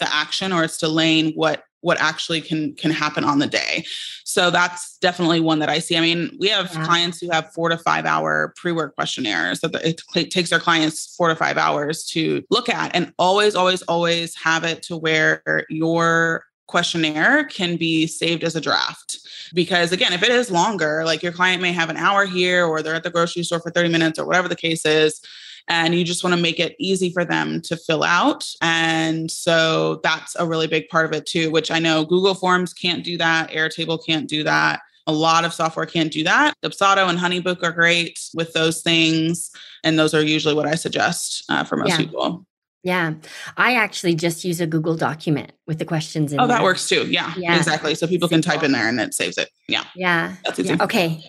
[0.00, 3.84] the action or it's delaying what what actually can can happen on the day.
[4.24, 5.96] So that's definitely one that I see.
[5.96, 6.84] I mean, we have yeah.
[6.84, 11.28] clients who have four to five hour pre-work questionnaires that it takes their clients four
[11.28, 16.44] to five hours to look at, and always, always, always have it to where your
[16.66, 19.18] questionnaire can be saved as a draft.
[19.54, 22.82] Because again, if it is longer, like your client may have an hour here or
[22.82, 25.20] they're at the grocery store for 30 minutes or whatever the case is,
[25.68, 28.44] and you just want to make it easy for them to fill out.
[28.62, 32.72] And so that's a really big part of it too, which I know Google Forms
[32.72, 34.80] can't do that, Airtable can't do that.
[35.06, 36.54] A lot of software can't do that.
[36.62, 39.50] Dubsado and Honeybook are great with those things.
[39.82, 41.96] And those are usually what I suggest uh, for most yeah.
[41.96, 42.44] people.
[42.82, 43.14] Yeah.
[43.56, 46.58] I actually just use a Google document with the questions in Oh, there.
[46.58, 47.06] that works too.
[47.10, 47.56] Yeah, yeah.
[47.56, 47.94] Exactly.
[47.94, 49.50] So people can type in there and it saves it.
[49.66, 49.84] Yeah.
[49.96, 50.34] Yeah.
[50.44, 50.70] That's easy.
[50.70, 50.84] Yeah.
[50.84, 51.22] Okay.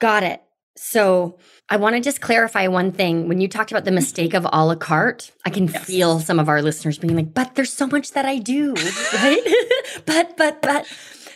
[0.00, 0.42] Got it.
[0.80, 1.38] So
[1.68, 3.28] I want to just clarify one thing.
[3.28, 5.84] When you talked about the mistake of a la carte, I can yes.
[5.84, 8.74] feel some of our listeners being like, but there's so much that I do,
[9.14, 9.42] right?
[10.06, 10.86] but, but, but.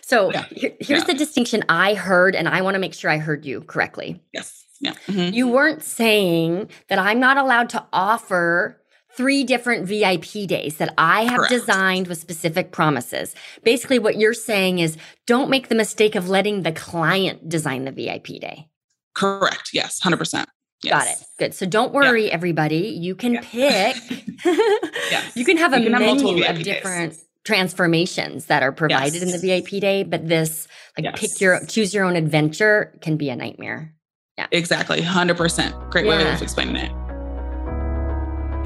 [0.02, 0.44] So yeah.
[0.50, 1.06] here, here's yeah.
[1.06, 4.22] the distinction I heard, and I want to make sure I heard you correctly.
[4.32, 4.64] Yes.
[4.80, 4.94] Yeah.
[5.06, 5.34] Mm-hmm.
[5.34, 8.80] You weren't saying that I'm not allowed to offer
[9.16, 11.52] three different VIP days that I have Correct.
[11.52, 13.34] designed with specific promises.
[13.62, 17.92] Basically, what you're saying is don't make the mistake of letting the client design the
[17.92, 18.68] VIP day.
[19.14, 19.70] Correct.
[19.72, 20.46] Yes, 100%.
[20.82, 20.92] Yes.
[20.92, 21.26] Got it.
[21.38, 21.54] Good.
[21.54, 22.32] So don't worry, yeah.
[22.32, 22.88] everybody.
[22.88, 23.40] You can yeah.
[23.42, 23.96] pick.
[24.44, 25.32] yes.
[25.36, 27.24] You can have a can menu have of different days.
[27.44, 29.22] transformations that are provided yes.
[29.22, 31.18] in the VIP day, but this like yes.
[31.18, 33.94] pick your choose your own adventure can be a nightmare.
[34.36, 34.46] Yeah.
[34.50, 35.00] Exactly.
[35.00, 35.90] 100%.
[35.90, 36.90] Great way of explaining it.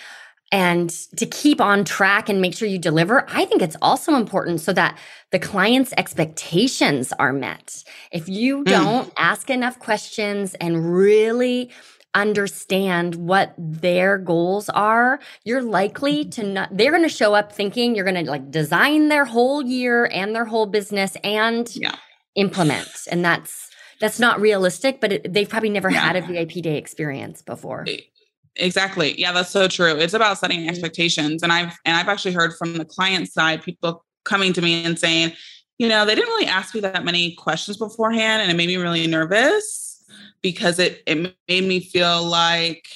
[0.52, 4.60] and to keep on track and make sure you deliver, I think it's also important
[4.60, 4.96] so that
[5.32, 7.82] the client's expectations are met.
[8.12, 8.66] If you mm.
[8.66, 11.70] don't ask enough questions and really
[12.14, 17.94] understand what their goals are, you're likely to not, they're going to show up thinking
[17.94, 21.96] you're going to like design their whole year and their whole business and yeah.
[22.36, 22.88] implement.
[23.10, 23.68] And that's,
[24.00, 26.00] that's not realistic, but it, they've probably never yeah.
[26.00, 27.84] had a VIP day experience before.
[28.58, 29.18] Exactly.
[29.20, 29.96] Yeah, that's so true.
[29.96, 30.70] It's about setting mm-hmm.
[30.70, 31.42] expectations.
[31.42, 34.98] And I've and I've actually heard from the client side people coming to me and
[34.98, 35.32] saying,
[35.78, 38.76] you know, they didn't really ask me that many questions beforehand and it made me
[38.76, 40.04] really nervous
[40.42, 42.86] because it it made me feel like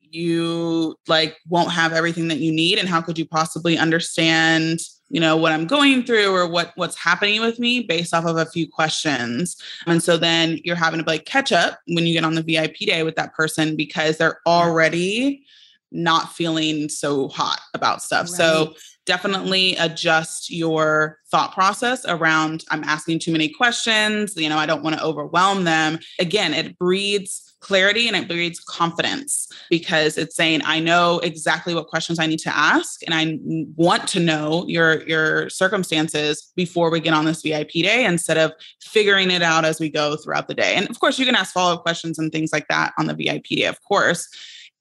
[0.00, 5.20] you like won't have everything that you need and how could you possibly understand you
[5.20, 8.46] know what i'm going through or what what's happening with me based off of a
[8.46, 9.56] few questions.
[9.86, 12.76] And so then you're having to like catch up when you get on the vip
[12.76, 15.44] day with that person because they're already
[15.92, 18.26] not feeling so hot about stuff.
[18.26, 18.36] Right.
[18.36, 18.74] so
[19.06, 24.34] definitely adjust your thought process around i'm asking too many questions.
[24.36, 25.98] You know i don't want to overwhelm them.
[26.18, 31.88] Again it breeds clarity and it breeds confidence because it's saying i know exactly what
[31.88, 33.38] questions i need to ask and i
[33.76, 38.52] want to know your your circumstances before we get on this vip day instead of
[38.82, 40.74] figuring it out as we go throughout the day.
[40.74, 43.44] And of course you can ask follow-up questions and things like that on the vip
[43.44, 44.28] day of course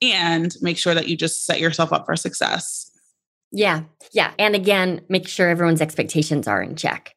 [0.02, 2.92] and make sure that you just set yourself up for success.
[3.52, 7.16] Yeah yeah and again make sure everyone's expectations are in check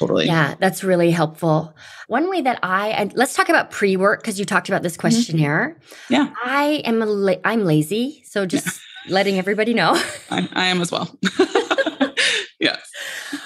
[0.00, 0.24] Totally.
[0.24, 1.76] Yeah, that's really helpful.
[2.08, 5.00] One way that I, I let's talk about pre-work because you talked about this mm-hmm.
[5.02, 5.76] questionnaire.
[5.78, 6.14] Mm-hmm.
[6.14, 9.12] Yeah, I am a la- I'm lazy, so just yeah.
[9.12, 9.92] letting everybody know.
[10.30, 11.14] I, I am as well.
[12.58, 12.80] yes.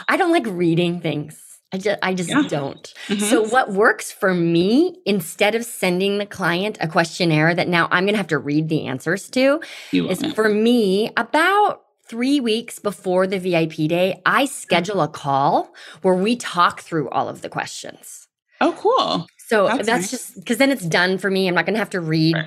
[0.07, 1.40] I don't like reading things.
[1.73, 2.45] I just I just yeah.
[2.47, 2.95] don't.
[3.09, 3.25] Mm-hmm.
[3.25, 8.05] So what works for me instead of sending the client a questionnaire that now I'm
[8.05, 9.61] going to have to read the answers to
[9.93, 16.14] is for me about three weeks before the VIP day, I schedule a call where
[16.14, 18.29] we talk through all of the questions.
[18.61, 19.27] Oh, cool.
[19.49, 20.11] So that's, that's nice.
[20.11, 21.49] just because then it's done for me.
[21.49, 22.35] I'm not going to have to read.
[22.35, 22.47] Right.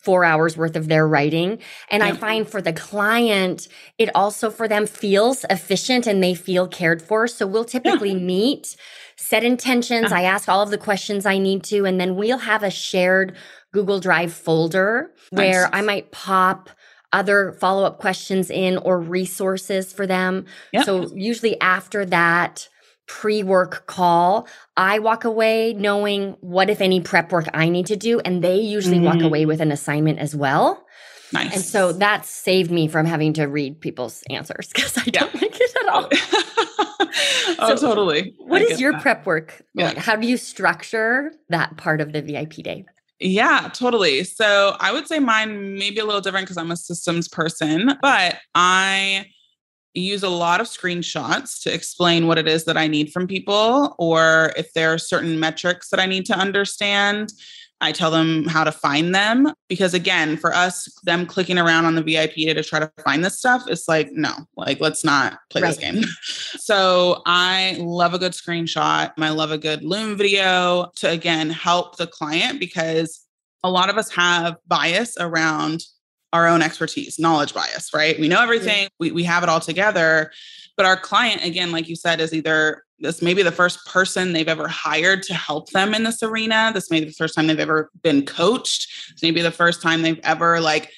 [0.00, 1.58] Four hours worth of their writing.
[1.90, 2.10] And yeah.
[2.10, 3.66] I find for the client,
[3.98, 7.26] it also for them feels efficient and they feel cared for.
[7.26, 8.18] So we'll typically yeah.
[8.18, 8.76] meet,
[9.16, 10.12] set intentions.
[10.12, 13.36] I ask all of the questions I need to, and then we'll have a shared
[13.72, 15.38] Google Drive folder nice.
[15.38, 16.70] where I might pop
[17.12, 20.46] other follow up questions in or resources for them.
[20.72, 20.84] Yep.
[20.84, 22.68] So, usually after that
[23.06, 27.96] pre work call, I walk away knowing what, if any, prep work I need to
[27.96, 28.20] do.
[28.20, 29.06] And they usually mm-hmm.
[29.06, 30.84] walk away with an assignment as well.
[31.32, 31.54] Nice.
[31.54, 35.60] And so that saved me from having to read people's answers because I don't like
[35.60, 36.08] it at all.
[37.58, 38.34] oh, so totally.
[38.38, 39.02] What I is your that.
[39.02, 39.88] prep work yeah.
[39.88, 39.98] like?
[39.98, 42.86] How do you structure that part of the VIP day?
[43.20, 44.22] Yeah, totally.
[44.24, 47.98] So I would say mine may be a little different because I'm a systems person,
[48.00, 49.26] but I
[49.94, 53.96] use a lot of screenshots to explain what it is that I need from people,
[53.98, 57.32] or if there are certain metrics that I need to understand.
[57.80, 61.94] I tell them how to find them because again, for us, them clicking around on
[61.94, 65.62] the VIP to try to find this stuff, it's like, no, like let's not play
[65.62, 65.68] right.
[65.68, 66.02] this game.
[66.58, 69.12] so I love a good screenshot.
[69.16, 73.24] I love a good Loom video to again help the client because
[73.62, 75.84] a lot of us have bias around
[76.32, 78.18] our own expertise, knowledge bias, right?
[78.18, 78.88] We know everything, yeah.
[78.98, 80.30] we, we have it all together.
[80.78, 84.32] But our client, again, like you said, is either this may be the first person
[84.32, 86.70] they've ever hired to help them in this arena.
[86.72, 88.88] This may be the first time they've ever been coached.
[89.12, 90.92] This may be the first time they've ever like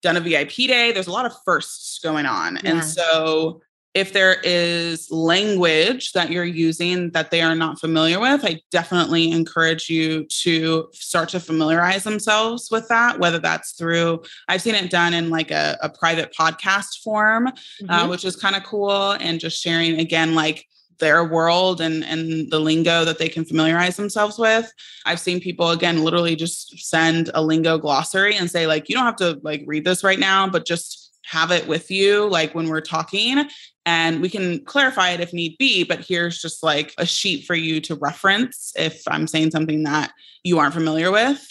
[0.00, 0.92] done a VIP day.
[0.92, 2.60] There's a lot of firsts going on.
[2.62, 2.70] Yeah.
[2.70, 3.60] And so
[3.96, 9.30] if there is language that you're using that they are not familiar with, I definitely
[9.30, 14.90] encourage you to start to familiarize themselves with that, whether that's through, I've seen it
[14.90, 17.90] done in like a, a private podcast form, uh, mm-hmm.
[17.90, 19.12] uh, which is kind of cool.
[19.12, 20.66] And just sharing again, like,
[20.98, 24.72] their world and and the lingo that they can familiarize themselves with.
[25.04, 29.04] I've seen people again literally just send a lingo glossary and say like you don't
[29.04, 32.68] have to like read this right now but just have it with you like when
[32.68, 33.46] we're talking
[33.86, 37.54] and we can clarify it if need be but here's just like a sheet for
[37.54, 40.12] you to reference if i'm saying something that
[40.44, 41.46] you aren't familiar with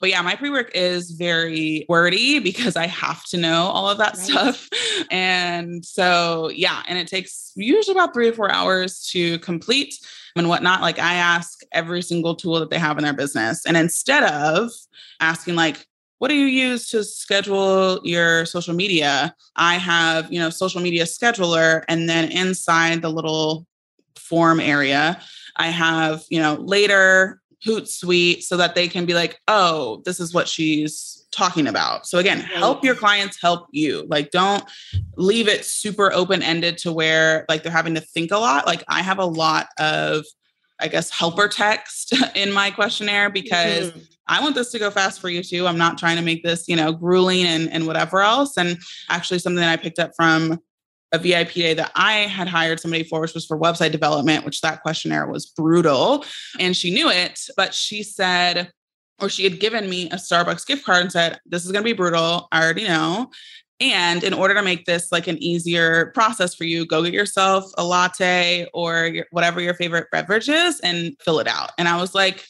[0.00, 3.98] but yeah, my pre work is very wordy because I have to know all of
[3.98, 4.18] that right.
[4.18, 4.68] stuff.
[5.10, 9.94] And so, yeah, and it takes usually about three to four hours to complete
[10.36, 10.82] and whatnot.
[10.82, 13.64] Like, I ask every single tool that they have in their business.
[13.66, 14.70] And instead of
[15.20, 15.86] asking, like,
[16.18, 19.34] what do you use to schedule your social media?
[19.56, 21.84] I have, you know, social media scheduler.
[21.88, 23.66] And then inside the little
[24.16, 25.20] form area,
[25.56, 30.32] I have, you know, later Hootsuite so that they can be like, oh, this is
[30.32, 32.06] what she's talking about.
[32.06, 34.06] So again, help your clients help you.
[34.08, 34.64] Like don't
[35.16, 38.66] leave it super open ended to where like they're having to think a lot.
[38.66, 40.24] Like I have a lot of
[40.80, 43.98] I guess helper text in my questionnaire because mm-hmm.
[44.26, 45.66] I want this to go fast for you too.
[45.66, 48.56] I'm not trying to make this, you know, grueling and, and whatever else.
[48.56, 50.60] And actually something that I picked up from
[51.12, 54.60] a VIP day that I had hired somebody for, which was for website development, which
[54.60, 56.24] that questionnaire was brutal.
[56.58, 58.70] And she knew it, but she said,
[59.20, 61.88] or she had given me a Starbucks gift card and said, This is going to
[61.88, 62.46] be brutal.
[62.52, 63.30] I already know.
[63.80, 67.64] And in order to make this like an easier process for you, go get yourself
[67.78, 71.70] a latte or your, whatever your favorite beverage is and fill it out.
[71.78, 72.44] And I was like,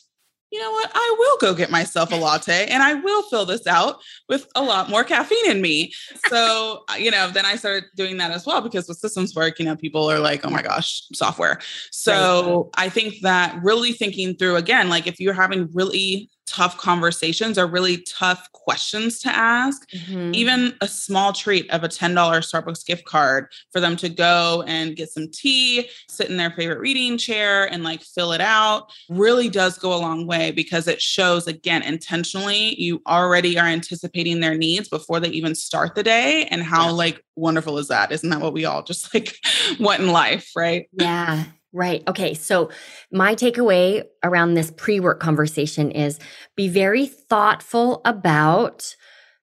[0.51, 0.91] you know what?
[0.95, 3.97] I will go get myself a latte and I will fill this out
[4.29, 5.93] with a lot more caffeine in me.
[6.29, 9.67] So, you know, then I started doing that as well because with systems work, you
[9.67, 11.59] know, people are like, oh my gosh, software.
[11.91, 12.87] So right.
[12.87, 17.67] I think that really thinking through again, like if you're having really tough conversations or
[17.67, 19.89] really tough questions to ask.
[19.91, 20.35] Mm-hmm.
[20.35, 24.97] Even a small treat of a $10 Starbucks gift card for them to go and
[24.97, 29.49] get some tea, sit in their favorite reading chair and like fill it out really
[29.49, 34.55] does go a long way because it shows, again, intentionally, you already are anticipating their
[34.55, 36.47] needs before they even start the day.
[36.51, 36.93] And how yeah.
[36.93, 38.13] like wonderful is that?
[38.13, 39.35] Isn't that what we all just like
[39.81, 40.51] want in life?
[40.57, 40.89] Right.
[40.93, 41.45] Yeah.
[41.72, 42.02] Right.
[42.09, 42.35] Okay.
[42.35, 42.70] So,
[43.12, 46.18] my takeaway around this pre work conversation is
[46.57, 48.94] be very thoughtful about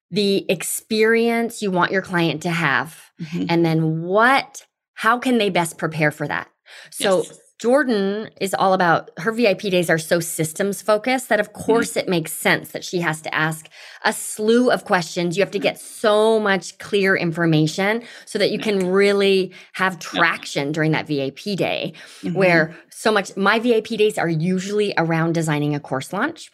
[0.10, 3.00] the experience you want your client to have.
[3.22, 3.46] Mm-hmm.
[3.50, 6.50] And then what, how can they best prepare for that?
[6.92, 7.40] So, yes.
[7.60, 11.64] Jordan is all about her VIP days are so systems focused that, of mm-hmm.
[11.64, 12.00] course, mm-hmm.
[12.00, 13.70] it makes sense that she has to ask
[14.04, 15.38] a slew of questions.
[15.38, 20.74] You have to get so much clear information so that you can really have traction
[20.74, 22.34] during that VIP day, mm-hmm.
[22.34, 26.52] where so much my VIP days are usually around designing a course launch.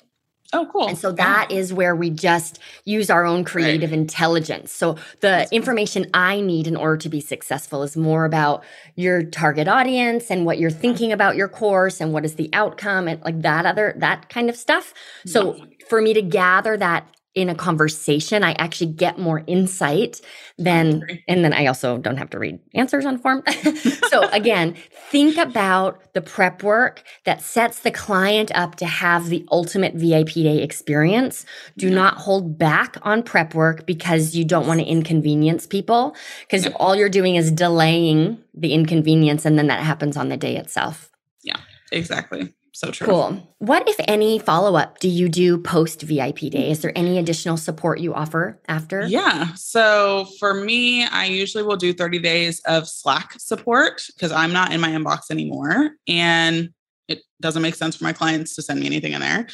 [0.54, 0.88] Oh, cool.
[0.90, 1.58] And so that yeah.
[1.58, 4.00] is where we just use our own creative right.
[4.00, 4.72] intelligence.
[4.72, 6.08] So the That's information.
[6.14, 8.64] I need in order to be successful is more about
[8.96, 13.08] your target audience and what you're thinking about your course and what is the outcome
[13.08, 14.94] and like that other that kind of stuff.
[15.26, 20.20] So for me to gather that in a conversation, I actually get more insight
[20.58, 23.42] than, and then I also don't have to read answers on form.
[24.10, 24.76] so again,
[25.10, 30.34] think about the prep work that sets the client up to have the ultimate VIP
[30.34, 31.46] day experience.
[31.78, 31.96] Do yeah.
[31.96, 36.74] not hold back on prep work because you don't want to inconvenience people because yeah.
[36.76, 41.10] all you're doing is delaying the inconvenience and then that happens on the day itself.
[41.44, 41.60] Yeah,
[41.94, 42.54] exactly.
[42.84, 43.06] So true.
[43.06, 43.56] Cool.
[43.60, 46.72] What, if any, follow up do you do post VIP day?
[46.72, 49.06] Is there any additional support you offer after?
[49.06, 49.54] Yeah.
[49.54, 54.74] So for me, I usually will do 30 days of Slack support because I'm not
[54.74, 55.92] in my inbox anymore.
[56.08, 56.72] And
[57.08, 59.46] it doesn't make sense for my clients to send me anything in there.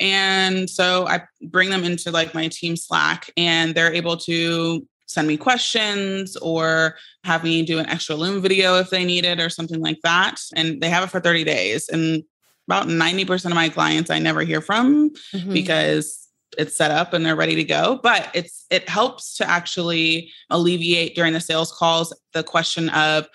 [0.00, 5.28] And so I bring them into like my team Slack and they're able to send
[5.28, 9.50] me questions or have me do an extra Loom video if they need it or
[9.50, 10.40] something like that.
[10.56, 11.88] And they have it for 30 days.
[11.88, 12.24] And
[12.66, 15.52] about 90% of my clients I never hear from mm-hmm.
[15.52, 16.28] because
[16.58, 21.14] it's set up and they're ready to go but it's it helps to actually alleviate
[21.14, 23.26] during the sales calls the question of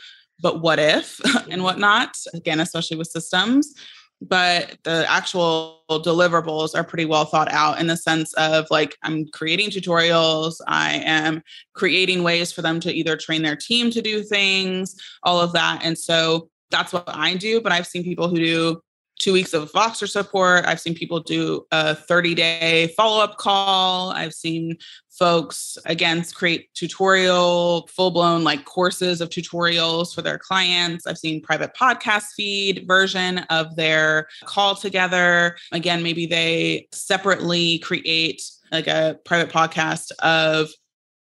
[0.41, 1.19] but what if
[1.51, 3.75] and whatnot again especially with systems
[4.21, 9.27] but the actual deliverables are pretty well thought out in the sense of like I'm
[9.33, 11.41] creating tutorials, I am
[11.73, 15.83] creating ways for them to either train their team to do things, all of that.
[15.83, 17.61] And so that's what I do.
[17.61, 18.81] But I've seen people who do
[19.21, 20.65] two weeks of Voxer support.
[20.65, 24.09] I've seen people do a 30 day follow up call.
[24.11, 24.77] I've seen
[25.11, 31.05] folks, again, create tutorial, full blown like courses of tutorials for their clients.
[31.05, 35.55] I've seen private podcast feed version of their call together.
[35.71, 38.41] Again, maybe they separately create
[38.71, 40.69] like a private podcast of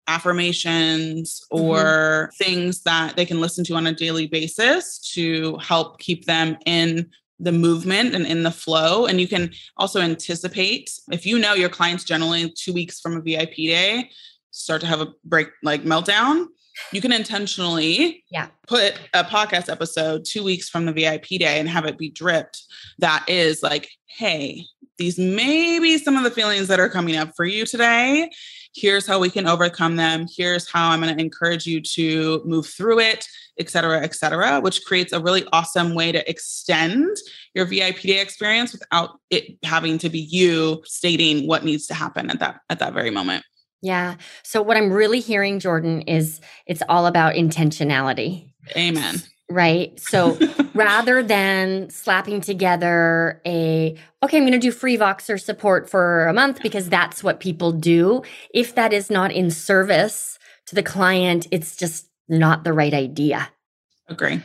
[0.07, 2.43] affirmations or mm-hmm.
[2.43, 7.09] things that they can listen to on a daily basis to help keep them in
[7.41, 9.07] the movement and in the flow.
[9.07, 13.21] And you can also anticipate if you know your clients generally two weeks from a
[13.21, 14.09] VIP day
[14.51, 16.45] start to have a break like meltdown.
[16.91, 18.47] You can intentionally yeah.
[18.67, 22.61] put a podcast episode two weeks from the VIP day and have it be dripped.
[22.99, 24.65] That is like, hey,
[24.97, 28.29] these may be some of the feelings that are coming up for you today.
[28.73, 30.27] Here's how we can overcome them.
[30.33, 33.27] Here's how I'm going to encourage you to move through it
[33.61, 37.15] et cetera, et cetera, which creates a really awesome way to extend
[37.53, 42.29] your VIP day experience without it having to be you stating what needs to happen
[42.29, 43.43] at that at that very moment.
[43.81, 44.15] Yeah.
[44.43, 48.51] So what I'm really hearing, Jordan, is it's all about intentionality.
[48.75, 49.21] Amen.
[49.51, 49.99] Right.
[49.99, 50.37] So
[50.73, 56.33] rather than slapping together a, okay, I'm going to do free Voxer support for a
[56.33, 58.23] month because that's what people do.
[58.53, 63.49] If that is not in service to the client, it's just not the right idea.
[64.07, 64.41] Agree.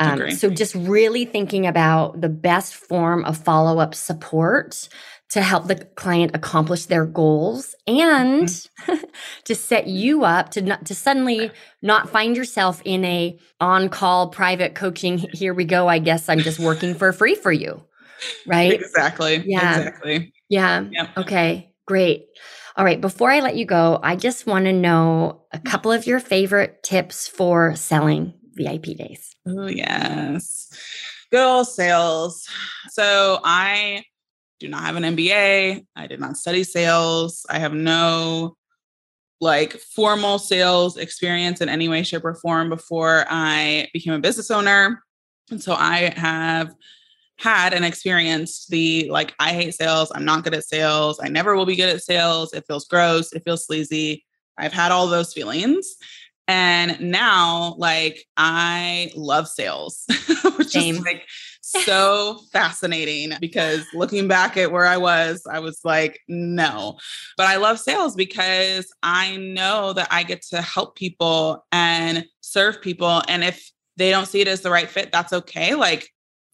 [0.00, 4.88] Um, So just really thinking about the best form of follow up support
[5.30, 9.04] to help the client accomplish their goals and mm-hmm.
[9.44, 14.28] to set you up to not to suddenly not find yourself in a on call
[14.28, 17.80] private coaching here we go i guess i'm just working for free for you
[18.46, 18.72] right?
[18.72, 19.78] Exactly yeah.
[19.78, 20.32] exactly.
[20.48, 20.84] Yeah.
[20.90, 21.08] Yep.
[21.18, 22.26] okay great.
[22.76, 26.06] All right, before I let you go, I just want to know a couple of
[26.06, 29.34] your favorite tips for selling VIP days.
[29.46, 30.68] Oh, yes.
[31.30, 32.48] Good old sales.
[32.88, 34.04] So I
[34.58, 35.86] do not have an MBA.
[35.96, 37.46] I did not study sales.
[37.48, 38.56] I have no
[39.40, 44.50] like formal sales experience in any way, shape, or form before I became a business
[44.50, 45.02] owner.
[45.50, 46.74] And so I have
[47.38, 50.12] had and experienced the like, I hate sales.
[50.14, 51.18] I'm not good at sales.
[51.22, 52.52] I never will be good at sales.
[52.52, 53.32] It feels gross.
[53.32, 54.26] It feels sleazy.
[54.58, 55.96] I've had all those feelings.
[56.50, 60.04] And now, like, I love sales,
[60.56, 60.96] which Same.
[60.96, 61.24] is like
[61.60, 66.98] so fascinating because looking back at where I was, I was like, no.
[67.36, 72.82] But I love sales because I know that I get to help people and serve
[72.82, 73.22] people.
[73.28, 75.76] And if they don't see it as the right fit, that's okay.
[75.76, 76.10] Like,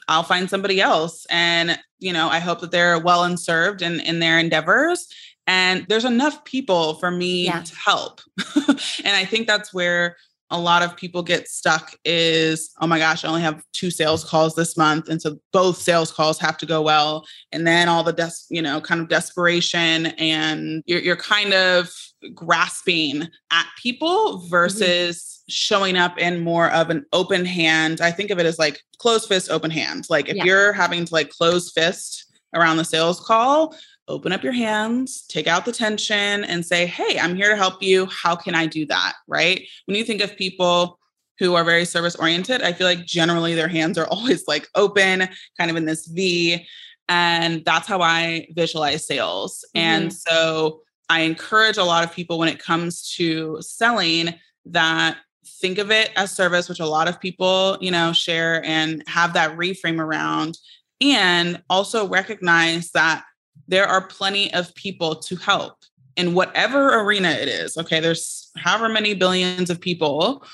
[0.08, 1.26] I'll find somebody else.
[1.30, 5.08] And, you know, I hope that they're well and served in, in their endeavors.
[5.46, 7.62] And there's enough people for me yeah.
[7.62, 8.20] to help.
[8.56, 10.16] and I think that's where
[10.50, 14.22] a lot of people get stuck is oh my gosh i only have two sales
[14.22, 18.04] calls this month and so both sales calls have to go well and then all
[18.04, 21.92] the des- you know kind of desperation and you're, you're kind of
[22.32, 24.48] grasping at people mm-hmm.
[24.48, 28.00] versus mm-hmm showing up in more of an open hand.
[28.00, 30.06] I think of it as like closed fist, open hand.
[30.10, 30.44] Like if yeah.
[30.44, 33.76] you're having to like close fist around the sales call,
[34.08, 37.82] open up your hands, take out the tension, and say, Hey, I'm here to help
[37.82, 38.06] you.
[38.06, 39.14] How can I do that?
[39.26, 39.66] Right.
[39.86, 40.98] When you think of people
[41.38, 45.28] who are very service oriented, I feel like generally their hands are always like open,
[45.58, 46.66] kind of in this V.
[47.08, 49.64] And that's how I visualize sales.
[49.76, 49.86] Mm-hmm.
[49.86, 54.34] And so I encourage a lot of people when it comes to selling
[54.66, 55.18] that
[55.60, 59.34] think of it as service, which a lot of people, you know, share and have
[59.34, 60.58] that reframe around.
[61.00, 63.24] And also recognize that
[63.68, 65.76] there are plenty of people to help
[66.16, 67.76] in whatever arena it is.
[67.76, 70.44] Okay, there's however many billions of people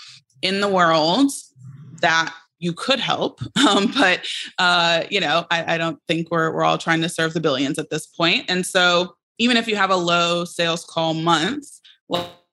[0.40, 1.30] in the world
[2.00, 3.40] that you could help.
[3.68, 4.26] Um, but
[4.58, 7.78] uh, you know, I, I don't think we're we're all trying to serve the billions
[7.78, 8.44] at this point.
[8.48, 11.66] And so even if you have a low sales call month,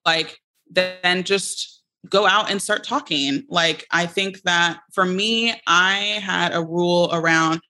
[0.05, 0.39] like
[0.69, 3.43] then just go out and start talking.
[3.49, 7.61] Like, I think that for me, I had a rule around,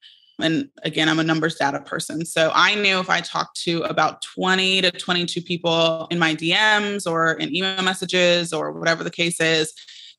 [0.42, 2.26] and again, I'm a numbers data person.
[2.26, 7.10] So I knew if I talked to about 20 to 22 people in my DMs
[7.10, 9.74] or in email messages or whatever the case is,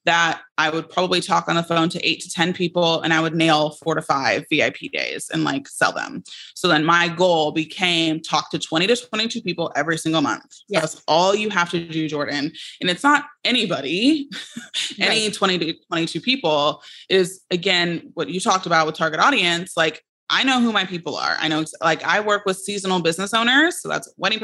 [0.07, 3.21] that I would probably talk on the phone to eight to 10 people and I
[3.21, 6.23] would nail four to five VIP days and like sell them.
[6.55, 10.57] So then my goal became talk to 20 to 22 people every single month.
[10.69, 10.83] Yes.
[10.83, 12.53] That's all you have to do, Jordan.
[12.81, 14.31] And it's not anybody,
[14.99, 19.77] any 20 to 22 people is again what you talked about with target audience.
[19.77, 21.37] Like I know who my people are.
[21.39, 23.83] I know, like, I work with seasonal business owners.
[23.83, 24.39] So that's wedding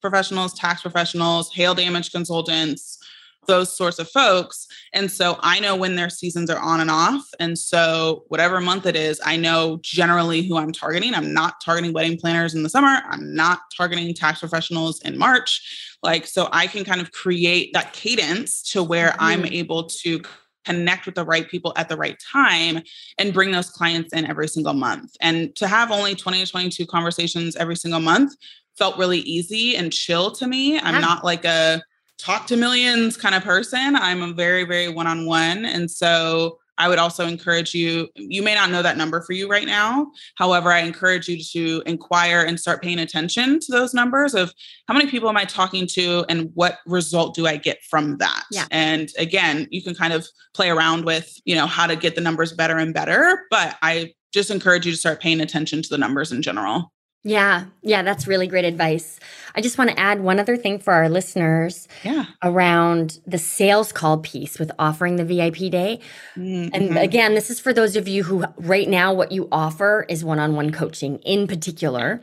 [0.00, 2.98] professionals, tax professionals, hail damage consultants,
[3.46, 4.66] those sorts of folks.
[4.94, 7.24] And so I know when their seasons are on and off.
[7.38, 11.14] And so, whatever month it is, I know generally who I'm targeting.
[11.14, 15.96] I'm not targeting wedding planners in the summer, I'm not targeting tax professionals in March.
[16.02, 19.24] Like, so I can kind of create that cadence to where mm-hmm.
[19.24, 20.22] I'm able to
[20.68, 22.82] connect with the right people at the right time
[23.16, 25.16] and bring those clients in every single month.
[25.20, 28.36] And to have only 20 to 22 conversations every single month
[28.76, 30.78] felt really easy and chill to me.
[30.78, 31.00] I'm yeah.
[31.00, 31.82] not like a
[32.18, 33.96] talk to millions kind of person.
[33.96, 35.64] I'm a very, very one on one.
[35.64, 39.48] And so I would also encourage you, you may not know that number for you
[39.48, 40.10] right now.
[40.36, 44.52] However, I encourage you to inquire and start paying attention to those numbers of
[44.86, 48.44] how many people am I talking to and what result do I get from that?
[48.50, 48.66] Yeah.
[48.70, 52.20] And again, you can kind of play around with, you know, how to get the
[52.20, 53.44] numbers better and better.
[53.50, 56.92] But I just encourage you to start paying attention to the numbers in general.
[57.24, 59.18] Yeah, yeah, that's really great advice.
[59.54, 62.26] I just want to add one other thing for our listeners yeah.
[62.44, 65.98] around the sales call piece with offering the VIP day.
[66.36, 66.74] Mm-hmm.
[66.74, 70.24] And again, this is for those of you who right now what you offer is
[70.24, 72.20] one-on-one coaching in particular.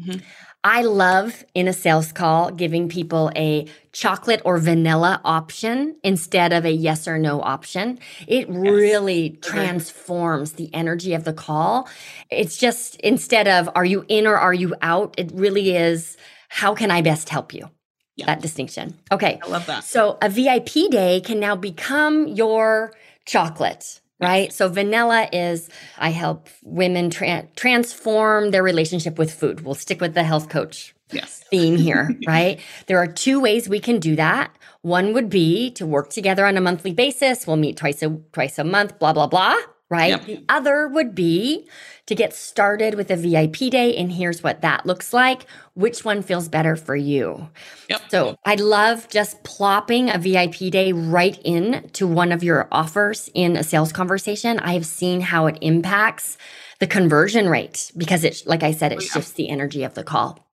[0.00, 0.18] Mm-hmm.
[0.64, 6.64] I love in a sales call giving people a chocolate or vanilla option instead of
[6.64, 8.00] a yes or no option.
[8.26, 8.56] It yes.
[8.56, 11.88] really transforms the energy of the call.
[12.30, 16.16] It's just instead of are you in or are you out, it really is
[16.48, 17.70] how can I best help you?
[18.16, 18.26] Yeah.
[18.26, 18.98] That distinction.
[19.12, 19.38] Okay.
[19.40, 19.84] I love that.
[19.84, 22.92] So a VIP day can now become your
[23.24, 24.52] chocolate right?
[24.52, 29.62] So vanilla is I help women tra- transform their relationship with food.
[29.62, 31.44] We'll stick with the health coach yes.
[31.50, 32.60] theme here, right?
[32.86, 34.54] There are two ways we can do that.
[34.82, 37.46] One would be to work together on a monthly basis.
[37.46, 39.56] We'll meet twice a twice a month, blah blah blah,
[39.90, 40.10] right?
[40.10, 40.26] Yep.
[40.26, 41.68] The other would be
[42.06, 43.96] to get started with a VIP day.
[43.96, 45.46] And here's what that looks like.
[45.74, 47.48] Which one feels better for you?
[47.88, 48.02] Yep.
[48.08, 53.30] So I love just plopping a VIP day right in to one of your offers
[53.34, 54.58] in a sales conversation.
[54.58, 56.36] I have seen how it impacts
[56.80, 60.04] the conversion rate because it, like I said, it oh, shifts the energy of the
[60.04, 60.46] call.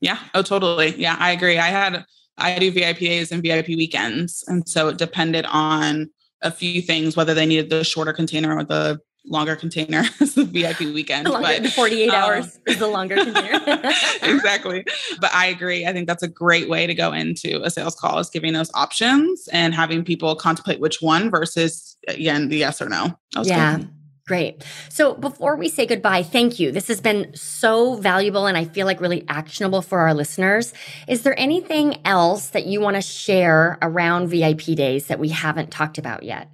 [0.00, 0.18] Yeah.
[0.34, 0.94] Oh, totally.
[0.96, 1.58] Yeah, I agree.
[1.58, 2.04] I had,
[2.36, 4.44] I do VIP days and VIP weekends.
[4.46, 6.10] And so it depended on
[6.42, 10.44] a few things, whether they needed the shorter container or the longer container as the
[10.44, 11.26] VIP weekend.
[11.26, 13.60] The, longer, but, 48 um, hours is the longer container.
[14.22, 14.84] exactly.
[15.20, 15.86] But I agree.
[15.86, 18.70] I think that's a great way to go into a sales call is giving those
[18.74, 23.18] options and having people contemplate which one versus again the yes or no.
[23.42, 23.78] Yeah.
[23.78, 23.90] Good.
[24.28, 24.62] Great.
[24.90, 26.70] So before we say goodbye, thank you.
[26.70, 30.74] This has been so valuable and I feel like really actionable for our listeners.
[31.08, 35.70] Is there anything else that you want to share around VIP days that we haven't
[35.70, 36.50] talked about yet?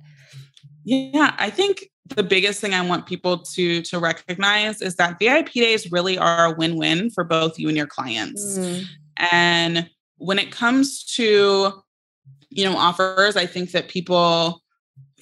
[0.84, 5.52] Yeah, I think the biggest thing I want people to to recognize is that VIP
[5.54, 8.56] days really are a win-win for both you and your clients.
[8.58, 8.84] Mm.
[9.16, 11.72] And when it comes to
[12.50, 14.62] you know offers, I think that people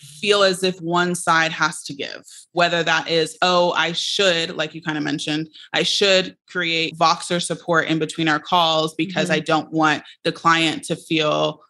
[0.02, 2.22] feel as if one side has to give,
[2.52, 7.42] whether that is, oh, I should, like you kind of mentioned, I should create Voxer
[7.42, 9.34] support in between our calls because mm-hmm.
[9.34, 11.62] I don't want the client to feel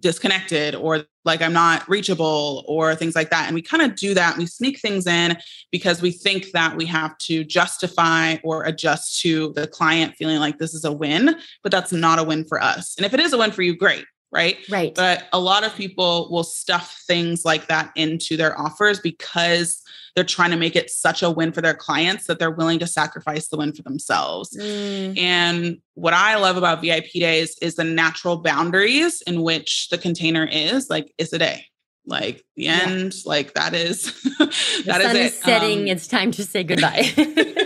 [0.00, 3.46] disconnected or like I'm not reachable or things like that.
[3.46, 4.36] And we kind of do that.
[4.36, 5.36] We sneak things in
[5.72, 10.58] because we think that we have to justify or adjust to the client feeling like
[10.58, 12.94] this is a win, but that's not a win for us.
[12.96, 14.58] And if it is a win for you, great right?
[14.68, 14.94] Right.
[14.94, 19.82] But a lot of people will stuff things like that into their offers because
[20.14, 22.86] they're trying to make it such a win for their clients that they're willing to
[22.86, 24.56] sacrifice the win for themselves.
[24.58, 25.18] Mm.
[25.18, 30.44] And what I love about VIP days is the natural boundaries in which the container
[30.44, 31.66] is like, it's a day.
[32.08, 33.22] Like the end, yeah.
[33.28, 34.04] like that is
[34.84, 35.34] that is it.
[35.34, 35.80] setting.
[35.80, 37.12] Um, it's time to say goodbye.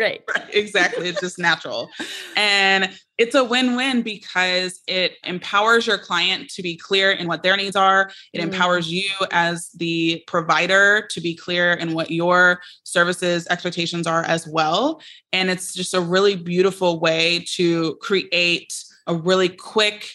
[0.00, 0.22] right.
[0.34, 0.44] right.
[0.54, 1.08] Exactly.
[1.08, 1.90] It's just natural.
[2.36, 7.56] And it's a win-win because it empowers your client to be clear in what their
[7.56, 8.10] needs are.
[8.32, 8.44] It mm.
[8.44, 14.48] empowers you as the provider to be clear in what your services expectations are as
[14.48, 15.02] well.
[15.32, 18.72] And it's just a really beautiful way to create
[19.06, 20.10] a really quick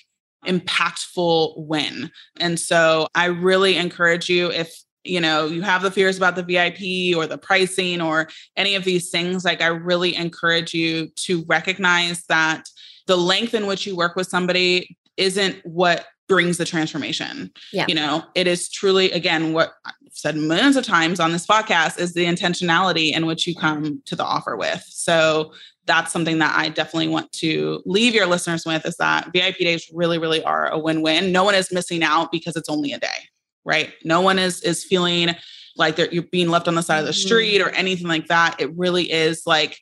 [0.45, 2.11] impactful win.
[2.39, 6.43] And so I really encourage you if you know you have the fears about the
[6.43, 6.77] vip
[7.15, 8.27] or the pricing or
[8.57, 12.65] any of these things like i really encourage you to recognize that
[13.07, 17.51] the length in which you work with somebody isn't what brings the transformation.
[17.71, 17.85] Yeah.
[17.87, 21.99] you know it is truly again what i've said millions of times on this podcast
[21.99, 24.81] is the intentionality in which you come to the offer with.
[24.87, 25.51] So
[25.87, 29.87] that's something that i definitely want to leave your listeners with is that vip days
[29.93, 31.31] really really are a win-win.
[31.31, 33.29] No one is missing out because it's only a day
[33.65, 35.29] right no one is is feeling
[35.77, 37.27] like they're, you're being left on the side of the Mm-hmm.
[37.27, 38.61] street or anything like that.
[38.61, 39.77] It really is like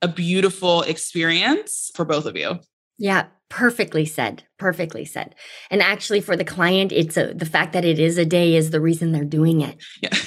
[0.00, 2.58] a beautiful experience for both of you.
[2.96, 4.44] Yeah, perfectly said.
[4.58, 5.34] Perfectly said.
[5.70, 8.70] And actually, for the client, it's a, the fact that it is a day is
[8.70, 9.76] the reason they're doing it.
[10.00, 10.10] Yeah.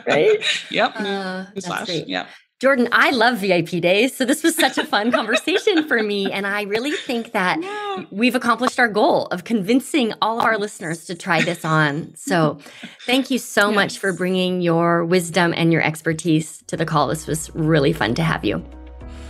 [0.06, 0.40] Right?
[0.70, 0.92] Yep.
[0.96, 2.08] Uh, that's great.
[2.08, 2.28] Yep.
[2.60, 4.16] Jordan, I love VIP days.
[4.16, 6.32] So this was such a fun conversation for me.
[6.32, 8.04] And I really think that Yeah.
[8.10, 12.12] we've accomplished our goal of convincing all of our listeners to try this on.
[12.16, 12.58] So
[13.06, 17.06] thank you so much for bringing your wisdom and your expertise to the call.
[17.06, 18.64] This was really fun to have you.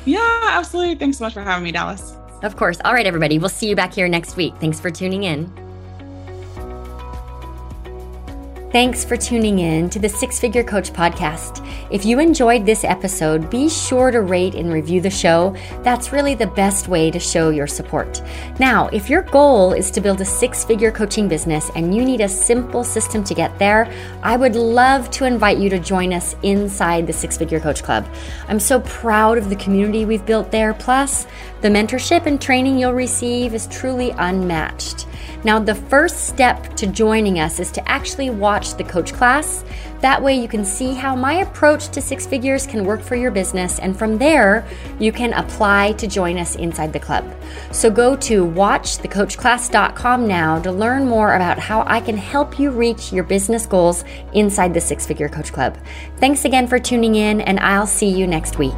[0.07, 0.95] Yeah, absolutely.
[0.95, 2.17] Thanks so much for having me, Dallas.
[2.43, 2.79] Of course.
[2.87, 3.39] All right, everybody.
[3.39, 4.55] We'll see you back here next week.
[4.59, 5.68] Thanks for tuning in.
[8.71, 11.67] Thanks for tuning in to the Six Figure Coach podcast.
[11.91, 15.57] If you enjoyed this episode, be sure to rate and review the show.
[15.83, 18.21] That's really the best way to show your support.
[18.61, 22.21] Now, if your goal is to build a six figure coaching business and you need
[22.21, 23.91] a simple system to get there,
[24.23, 28.07] I would love to invite you to join us inside the Six Figure Coach Club.
[28.49, 30.75] I'm so proud of the community we've built there.
[30.75, 31.27] Plus,
[31.63, 35.07] the mentorship and training you'll receive is truly unmatched.
[35.45, 39.65] Now, the first step to joining us is to actually watch the coach class.
[40.01, 43.31] That way, you can see how my approach to six figures can work for your
[43.31, 44.67] business, and from there,
[44.99, 47.25] you can apply to join us inside the club.
[47.73, 53.13] So, go to watchthecoachclass.com now to learn more about how I can help you reach
[53.13, 55.77] your business goals inside the Six Figure Coach Club.
[56.19, 58.75] Thanks again for tuning in, and I'll see you next week.